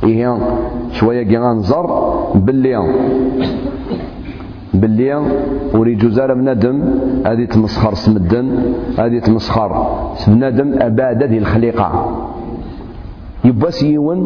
[0.03, 0.37] إيه
[0.91, 1.85] شوية كي غنزر
[2.35, 2.93] باللي
[4.73, 5.15] باللي
[5.73, 6.83] وريد جزار بنادم
[7.25, 9.69] هذه تمسخر سمدن هذه تمسخر
[10.27, 11.87] بنادم أباد هذه الخليقة.
[13.45, 14.19] يبقى سيون.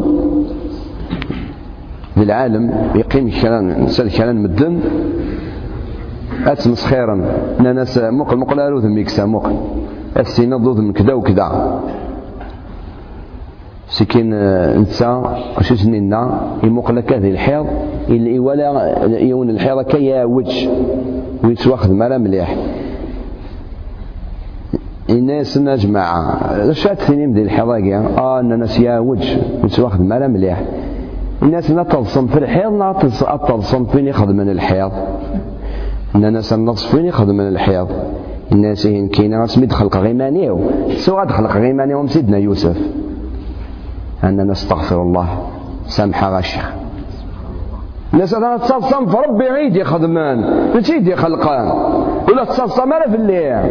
[2.16, 4.80] للعالم يقيم كلام نسال كلام مدن
[6.46, 7.14] أتمس خيرا.
[8.10, 9.56] مقل أروذ ميكسا مقل.
[10.18, 11.80] السينا ضد من كذا وكذا.
[13.88, 17.66] سكين آه، نتا شو سنينا يمقل هذه الحيض.
[18.38, 18.68] ولا
[19.04, 20.70] يون الحيض كي وجه
[21.44, 22.56] ويتواخذ مالا مليح.
[25.10, 26.72] الناس جماعة.
[26.72, 30.62] شات ثنين ديال الحضاقية آه الناس يا وجه ويتواخذ مالا مليح.
[31.42, 32.92] الناس لا تلصم في الحيض لا
[33.48, 34.92] تلصم فين يخدم من الحيض.
[36.14, 37.88] الناس النص فين يخدم من الحيض؟
[38.52, 40.60] الناس هين كاينة سميت خلق غيمانيو
[40.96, 42.76] سواء تخلق غيمانيو سيدنا يوسف؟
[44.24, 45.46] أننا نستغفر الله.
[45.86, 46.62] سامحة غشة
[48.14, 50.68] الناس أنا تصصم في ربي عيد يخدمان.
[50.76, 51.68] نسيت يخلقان
[52.28, 53.62] ولا تصصم أنا في الليل.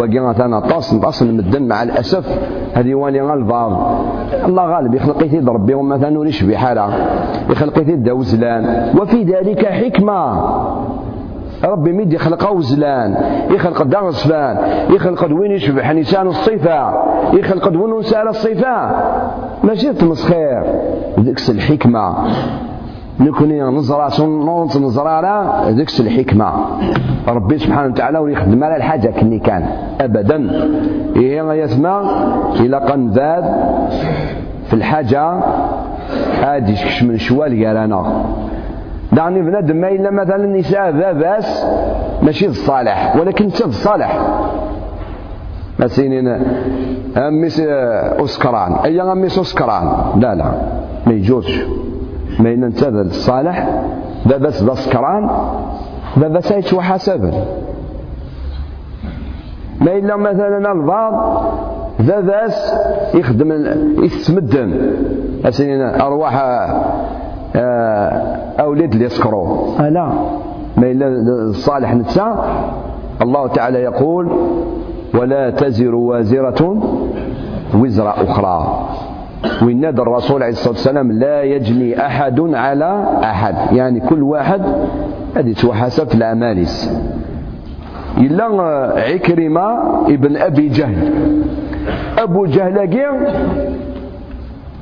[0.00, 2.38] وقينا أنا طاس نطاس المدن مع الأسف.
[2.74, 4.00] هذه واني البعض
[4.44, 6.88] الله غالب يخلق يثيد ربي وما ثانو يشبه حالة.
[7.50, 10.42] يخلق يثيد دوزلان وفي ذلك حكمة.
[11.64, 13.16] ربي ميد يخلق وزلان
[13.50, 14.58] يخلق دار الصفان
[14.90, 16.92] يخلق وين يشبه نسان الصفة.
[17.32, 18.90] يخلق وين نسان الصفة.
[19.64, 20.62] ماشي تمسخير
[21.20, 22.14] ذكس الحكمة.
[23.20, 26.52] نكوني نزرع نونس نزرع على ذكس الحكمة.
[27.28, 29.66] ربي سبحانه وتعالى ويخدم على الحاجة كني كان.
[30.00, 30.50] أبدا.
[31.16, 32.00] إيه يسمى
[32.60, 33.44] إلى قنذاد
[34.66, 35.40] في الحاجة.
[36.42, 38.24] هادي من شوال قالنا
[39.12, 41.66] دعني بنادم ما إلا مثلا النساء باباس
[42.22, 43.16] ماشي الصالح.
[43.16, 44.20] ولكن انت الصالح.
[45.78, 46.40] مثلا
[47.16, 47.60] أميس
[48.24, 49.84] أسكران أي أميس أسكران
[50.20, 50.52] لا لا.
[51.06, 51.60] ما يجوزش
[52.38, 53.82] ما إن الصالح
[54.26, 55.30] باباس بسكران
[56.16, 57.30] باباس يتشوى حسابا
[59.80, 61.42] ما إلا مثلا البعض
[62.00, 62.74] باباس
[63.14, 63.52] يخدم
[64.04, 64.90] يتمدن
[65.44, 66.34] مثلا أرواح
[67.56, 68.08] آه،
[68.60, 69.78] أولاد اللي يسكروا.
[69.80, 70.12] آه لا.
[70.76, 71.06] ما إلا
[71.48, 72.44] الصالح نتسا
[73.22, 74.28] الله تعالى يقول
[75.14, 76.82] ولا تزر وازرة
[77.74, 78.88] وزر أخرى.
[79.62, 83.76] وينادى الرسول عليه الصلاة والسلام لا يجني أحد على أحد.
[83.76, 84.62] يعني كل واحد
[85.36, 87.00] هذه توحسب في الأمانس
[88.18, 88.44] إلا
[88.96, 89.66] عكرمة
[90.06, 91.12] ابن أبي جهل.
[92.18, 92.78] أبو جهل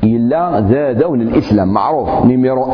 [0.04, 1.72] إلا ذا دون الإسلام.
[1.72, 2.24] معروف.
[2.24, 2.72] نيميرو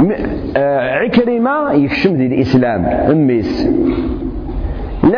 [0.00, 0.12] أن
[0.56, 3.68] آه، عكرمة يكشم ذي الإسلام أميس.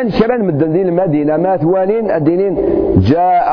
[0.03, 2.59] لأن كرا مدن ذي المدينة ما ثوانين؟ الدينين.
[2.98, 3.48] جاء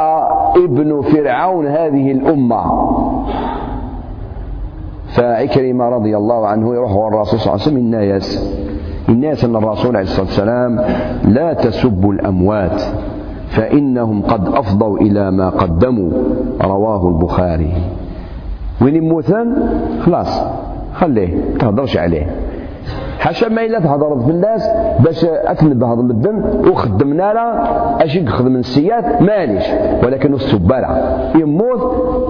[0.65, 2.63] ابن فرعون هذه الأمة.
[5.15, 8.55] فعكرمة رضي الله عنه يروح الرسول صلى الله عليه وسلم الناس
[9.09, 10.81] الناس أن الرسول عليه الصلاة والسلام
[11.33, 12.81] لا تسبوا الأموات
[13.49, 16.11] فإنهم قد أفضوا إلى ما قدموا.
[16.61, 17.73] رواه البخاري.
[18.81, 19.53] وين يموتن؟
[20.01, 20.41] خلاص
[20.93, 22.25] خليه تهضرش عليه.
[23.19, 29.21] حاشا ما إلا تهضر في الناس باش أتنبه هذا المدن وخدمنا لا أشي خدم السيات
[29.21, 29.63] ماليش
[30.03, 30.87] ولكن السبالة
[31.35, 31.81] يموت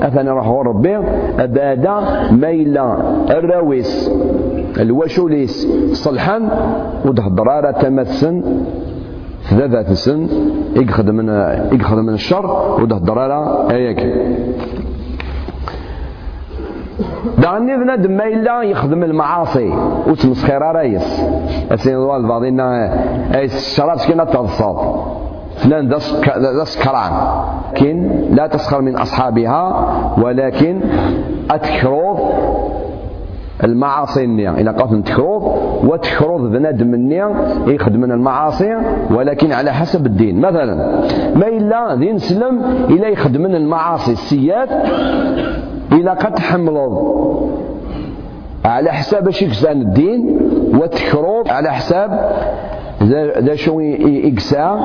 [0.04, 0.98] أثنى راح ربي
[1.40, 2.00] أبادا
[2.32, 2.98] ما إلا
[3.30, 4.12] الراويس
[4.80, 6.40] الوشوليس صلحا
[7.06, 8.44] ودهضرارة تمثل
[9.50, 10.28] ثلاثة سن
[10.76, 11.16] يخدم
[12.06, 14.14] من الشر ودهضر على اياك
[17.38, 19.74] دعني بنادم ما إلا يخدم المعاصي
[20.08, 21.24] وتمسخير رايس
[21.72, 22.94] أسين الوالد بعضنا
[23.36, 24.78] الشراب كنا تضصاد
[25.58, 25.90] فلان
[26.58, 27.12] ذا سكران
[27.74, 29.86] لكن لا تسخر من أصحابها
[30.24, 30.82] ولكن
[31.52, 32.20] أتكروض
[33.64, 35.44] المعاصي النية إلى قاتل تكروض
[35.84, 37.32] وتكروض بنادم النية
[37.68, 38.78] يخدم من المعاصي
[39.12, 40.76] ولكن على حسب الدين مثلا
[41.36, 43.08] ما إلا ذي نسلم إلا
[43.42, 44.70] من المعاصي السيات
[45.92, 47.20] إلى قد تحملوا
[48.66, 50.40] على حساب شكسان الدين
[50.82, 52.32] وتكروض على حساب
[53.40, 54.76] ذا شو يقسى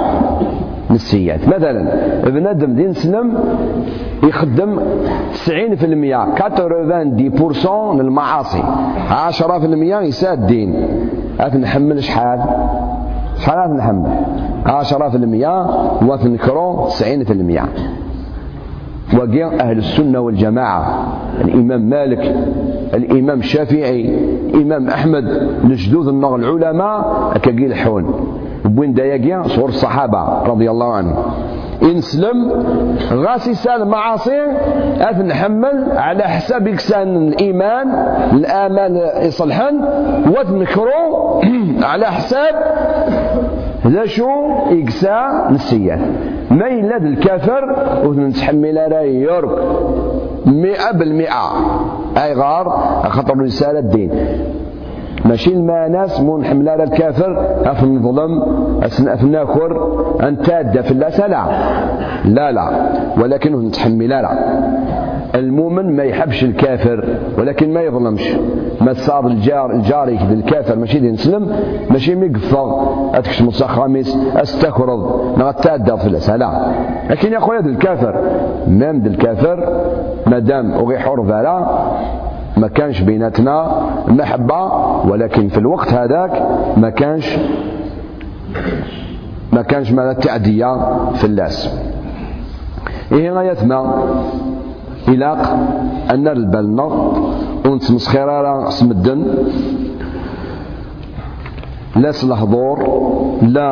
[0.90, 1.48] نسيات.
[1.48, 1.82] مثلا
[2.30, 3.38] بنادم دين سلم
[4.22, 4.80] يخدم
[5.46, 5.48] 90%
[6.36, 8.62] 90% من المعاصي
[9.10, 10.98] 10% يساء الدين.
[11.40, 12.40] هات نحمل شحال؟
[13.36, 14.10] شحال هات نحمل
[14.66, 16.94] 10% وتنكرو 90%
[19.12, 21.06] وقيا أهل السنة والجماعة.
[21.40, 22.36] الإمام مالك
[22.94, 24.18] الإمام الشافعي
[24.54, 25.24] الإمام أحمد
[25.64, 28.14] لجدود النغ العلماء كقيل حون.
[28.64, 31.16] بوين دايقيا صور الصحابة رضي الله عنهم.
[31.82, 32.64] ينسلم
[33.12, 34.40] غاسي سال معاصي
[35.00, 37.88] أث نحمل على حساب إكسان الإيمان
[38.32, 39.84] الآمان يصلحن
[40.26, 41.42] وتنكرو
[41.92, 42.54] على حساب
[43.86, 44.30] ذا شو
[44.70, 46.00] إكسا نسيان
[46.54, 47.76] ما يلاد الكافر
[48.06, 49.58] ونتحمل على يورك
[50.46, 51.50] مئة بالمئة.
[52.16, 52.68] أي غار
[53.08, 54.10] خطر رسالة الدين.
[55.24, 57.46] ماشي الما ناس مون حمل على الكافر.
[57.64, 58.42] أف نظلم
[58.82, 59.70] اف ناكر.
[60.44, 62.52] تاد في لا لا.
[62.52, 62.70] لا
[63.18, 64.22] ولكنه نتحمل لا
[65.34, 67.08] المؤمن ما يحبش الكافر
[67.38, 68.28] ولكن ما يظلمش.
[68.80, 71.56] ما تصاب الجار الجاري الكافر ماشي دي نسلم
[71.90, 76.66] ماشي ميقفى أتكش مصا خامس استكرض نغتاد في لا
[77.10, 78.20] لكن يا خويا الكافر
[78.68, 79.80] مام الكافر
[80.26, 81.66] مادام حر فلا
[82.56, 84.64] ما كانش بيناتنا محبة
[85.06, 86.42] ولكن في الوقت هذاك
[86.76, 87.36] ما كانش
[89.52, 90.76] ما كانش مال التعدية
[91.12, 91.78] في اللاس
[93.12, 94.04] إيه غاية ما؟
[95.08, 95.40] إلاق
[96.10, 97.12] أن البلنا
[97.66, 99.24] ونتمسخير على سمدن
[101.96, 102.78] لا سلحضور
[103.42, 103.70] لا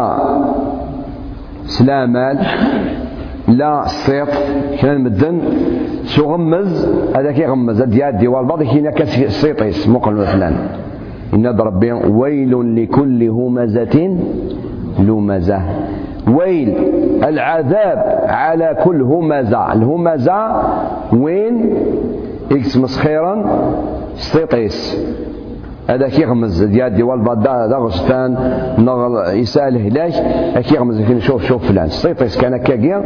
[1.67, 2.39] سلامال
[3.49, 4.29] لا الصيط
[4.81, 5.41] كان مدن
[6.05, 10.53] شو غمز؟ هذاك يغمز هاد يادي والبعض كاين كاس الصيطيس مقل مثلا
[11.35, 14.19] إن ربي ويل لكل همزة
[14.99, 15.63] لمزة.
[16.29, 16.77] ويل
[17.25, 19.73] العذاب على كل همزة.
[19.73, 20.63] الهمزة
[21.13, 21.75] وين؟
[22.53, 23.45] إكس مسخيرا
[24.15, 25.07] سطيطيس
[25.89, 28.37] هذا كي يغمز ديال ديوال بدا دا غشتان
[28.79, 30.13] نغل يسأل هلاك
[30.65, 31.89] كي يغمز فين شوف شوف فلان.
[31.89, 33.03] سيطيس كان كاكيا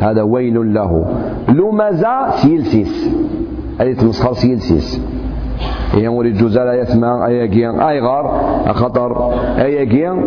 [0.00, 1.04] هذا ويل له.
[1.48, 3.10] لمزا سيلسيس.
[3.80, 5.00] هذه تمسخر سيلسيس.
[5.92, 8.24] هي وريد جوزال يثمى اياكيا أي غار
[8.72, 10.24] خطر اياكيا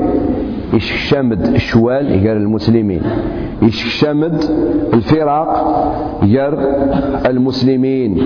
[0.73, 3.01] يشمد الشوال يقال المسلمين
[3.61, 4.43] يشمد
[4.93, 5.49] الفرق
[6.23, 6.53] ير
[7.25, 8.17] المسلمين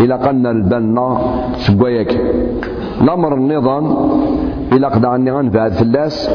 [0.00, 1.18] إلى قلنا البنا.
[1.56, 2.20] سبويك.
[3.00, 3.96] الامر النظام.
[4.72, 6.30] إلى قد عني غنفعل فلاس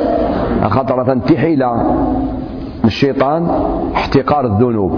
[1.08, 1.72] تنتي حيله
[2.86, 3.48] الشيطان
[3.96, 4.92] احتقار الذنوب.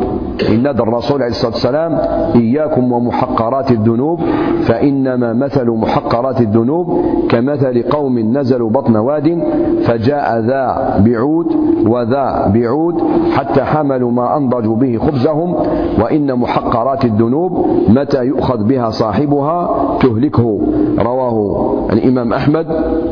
[0.50, 1.92] إن الرسول عليه الصلاة والسلام
[2.36, 4.20] إياكم ومحقرات الذنوب
[4.62, 9.44] فإنما مثل محقرات الذنوب كمثل قوم نزلوا بطن واد
[9.82, 11.48] فجاء ذا بعود
[11.88, 15.56] وذا بعود حتى حملوا ما أنضجوا به خبزهم
[16.02, 19.70] وإن محقرات الذنوب متى يؤخذ بها صاحبها
[20.00, 20.60] تهلكه.
[21.00, 22.68] رواه الإمام أحمد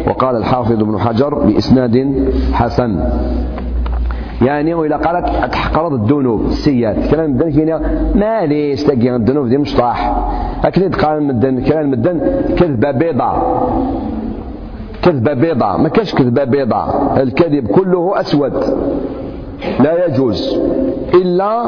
[0.07, 2.99] وقال الحافظ ابن حجر بإسناد حسن.
[4.41, 7.11] يعني وإلا قالت تحقرض الذنوب السيئات.
[7.11, 7.81] كلام مدن كينا
[8.15, 10.15] معليش تلاقي الذنوب دي مشطاح
[10.65, 12.19] لكن قال مدن كلام مدن
[12.57, 13.69] كذبة بيضاء
[15.01, 18.53] كذبة بيضاء ما كاش كذبة بيضاء الكذب كله أسود.
[19.79, 20.59] لا يجوز
[21.13, 21.63] إلا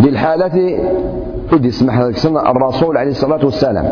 [0.00, 0.78] للحالة
[1.52, 1.98] إذ يسمح
[2.48, 3.84] الرسول عليه الصلاة والسلام.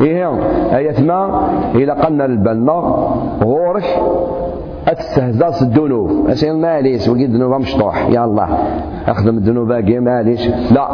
[0.00, 0.30] إيه
[0.76, 2.72] آية ما إلى قلنا البنا
[3.44, 3.84] غورك
[4.88, 6.26] أتستهزاص الذنوب.
[6.28, 8.06] أسير ماليش وقيد ذنوب مشطوح.
[8.06, 8.48] الله.
[9.06, 10.48] أخدم الذنوب باقي ماليش.
[10.72, 10.88] لا.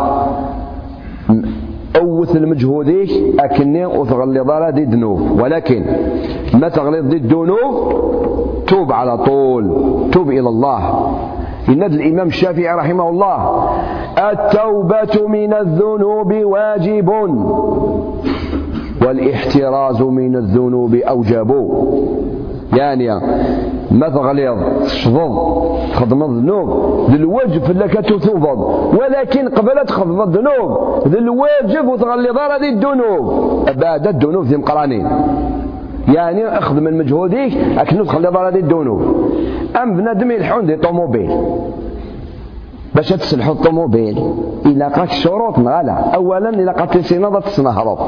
[2.00, 5.40] أوث المجهوديك أكني وتغلي ضرا دي ذنوب.
[5.40, 5.84] ولكن
[6.54, 7.74] ما تغلط دي الذنوب؟
[8.66, 9.64] توب على طول.
[10.12, 11.10] توب إلى الله.
[11.68, 13.68] إن الإمام الشافعي رحمه الله
[14.30, 17.08] التوبة من الذنوب واجب.
[19.06, 21.50] والإحتراز من الذنوب أوجب.
[22.72, 23.20] يعني
[23.90, 25.38] ما تغليظ تشظظ
[25.92, 28.58] تخدم الذنوب ذي الواجب لك تثوبض
[29.00, 33.64] ولكن قبل تخدم الذنوب ذي الواجب وتغلظ هذه الذنوب.
[33.76, 35.08] بعد الذنوب ذي مقرانين.
[36.08, 37.52] يعني أخذ من مجهودك
[38.04, 39.02] تخلي هذه الذنوب.
[39.82, 41.30] أم بنادم يلحون دي طوموبيل.
[42.94, 44.34] باش تسلحوا الطوموبيل
[44.66, 45.92] إلا قاك شروط نغالا.
[45.92, 47.98] اولا إلا قاك سيناضه تسنهرط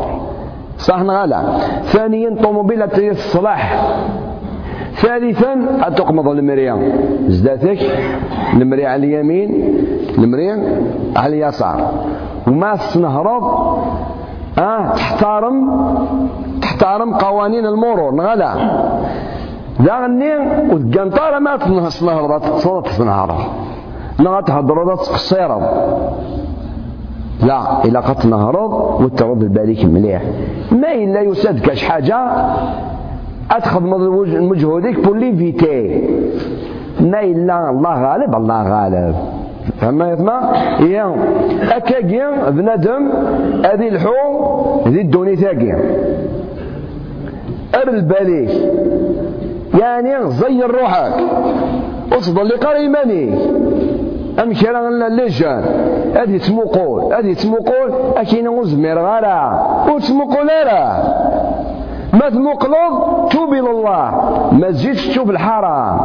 [0.79, 1.43] صح نغالا.
[1.83, 3.87] ثانيا طوموبيل الصلاح
[4.97, 5.55] ثالثا
[5.97, 6.93] تقمض المرية
[7.27, 7.79] زداتك
[8.55, 9.75] المرية على اليمين
[10.19, 10.83] المرية
[11.17, 11.91] على اليسار.
[12.49, 13.45] وما تنهرض
[14.59, 15.57] آه تحترم
[16.63, 18.53] تحترم قوانين المرور نغلا.
[19.83, 19.97] ذا
[20.73, 23.41] وتقنطارة ما تنهرض تصوت تنهرض
[24.21, 25.63] نغا تهضر تقصيرض
[27.43, 30.23] لا إلا قد تنهرض وترد بالك مليح.
[30.73, 32.19] ما إلا يسادك حاجة
[33.51, 33.83] أتخذ
[34.41, 36.09] مجهودك بور ليفيتي
[37.01, 39.15] ما إلا الله غالب الله غالب.
[39.81, 41.15] فما يسمع يا
[41.77, 43.09] أكاكيا بنادم
[43.65, 44.13] هذه الحو
[44.89, 45.79] ذي الدوني ثاقيا
[47.75, 48.51] أر الباليك
[49.81, 51.13] يعني زير روحك.
[52.13, 53.35] اصبر لقرا إيماني.
[54.43, 55.65] أم كرا اللجان.
[56.15, 61.03] هذه تموقول هذه تموقول أكينا وزمير غارا وتموقول راه
[62.21, 62.93] ما تمقلض
[63.31, 64.11] توب إلى الله.
[64.53, 66.01] ما تزيدش تشوف الحرام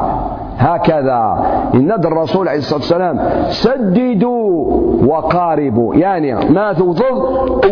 [0.57, 1.45] هكذا.
[1.73, 5.95] إن الرسول عليه الصلاة والسلام سددوا وقاربوا.
[5.95, 7.15] يعني ما توضض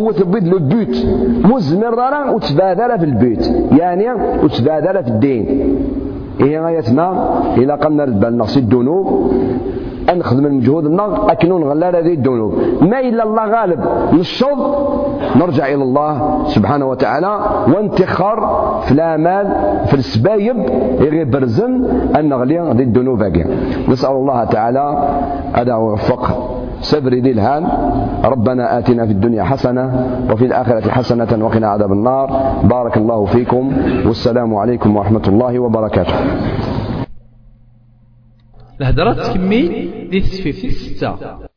[0.01, 1.05] وتبيد له البيت
[1.45, 1.95] مزمر
[2.35, 4.11] وتبادل في البيت يعني
[4.43, 5.75] وتبادل في الدين.
[6.41, 9.31] إيه غاية ما؟ إلى قلنا البال نقصد الذنوب
[10.17, 12.53] نخدم المجهود النار أكنون غلال هذه الذنوب.
[12.81, 13.79] ما إلا الله غالب.
[14.13, 14.59] نشض
[15.35, 17.39] نرجع إلى الله سبحانه وتعالى.
[17.75, 18.37] وانتخر
[18.81, 19.45] في الآمال
[19.85, 20.57] في السبايب
[21.01, 21.85] يغي برزن
[22.15, 23.23] أن نغلي ذي الذنوب
[23.89, 24.85] نسأل الله تعالى
[25.57, 26.49] أن يوفق
[26.81, 27.67] سبر ذي الهان
[28.25, 32.27] ربنا آتنا في الدنيا حسنة وفي الآخرة حسنة وقنا عذاب النار.
[32.63, 33.71] بارك الله فيكم.
[34.07, 36.15] والسلام عليكم ورحمة الله وبركاته.
[38.81, 41.48] الهدرات تكمل دي تسفيف ستة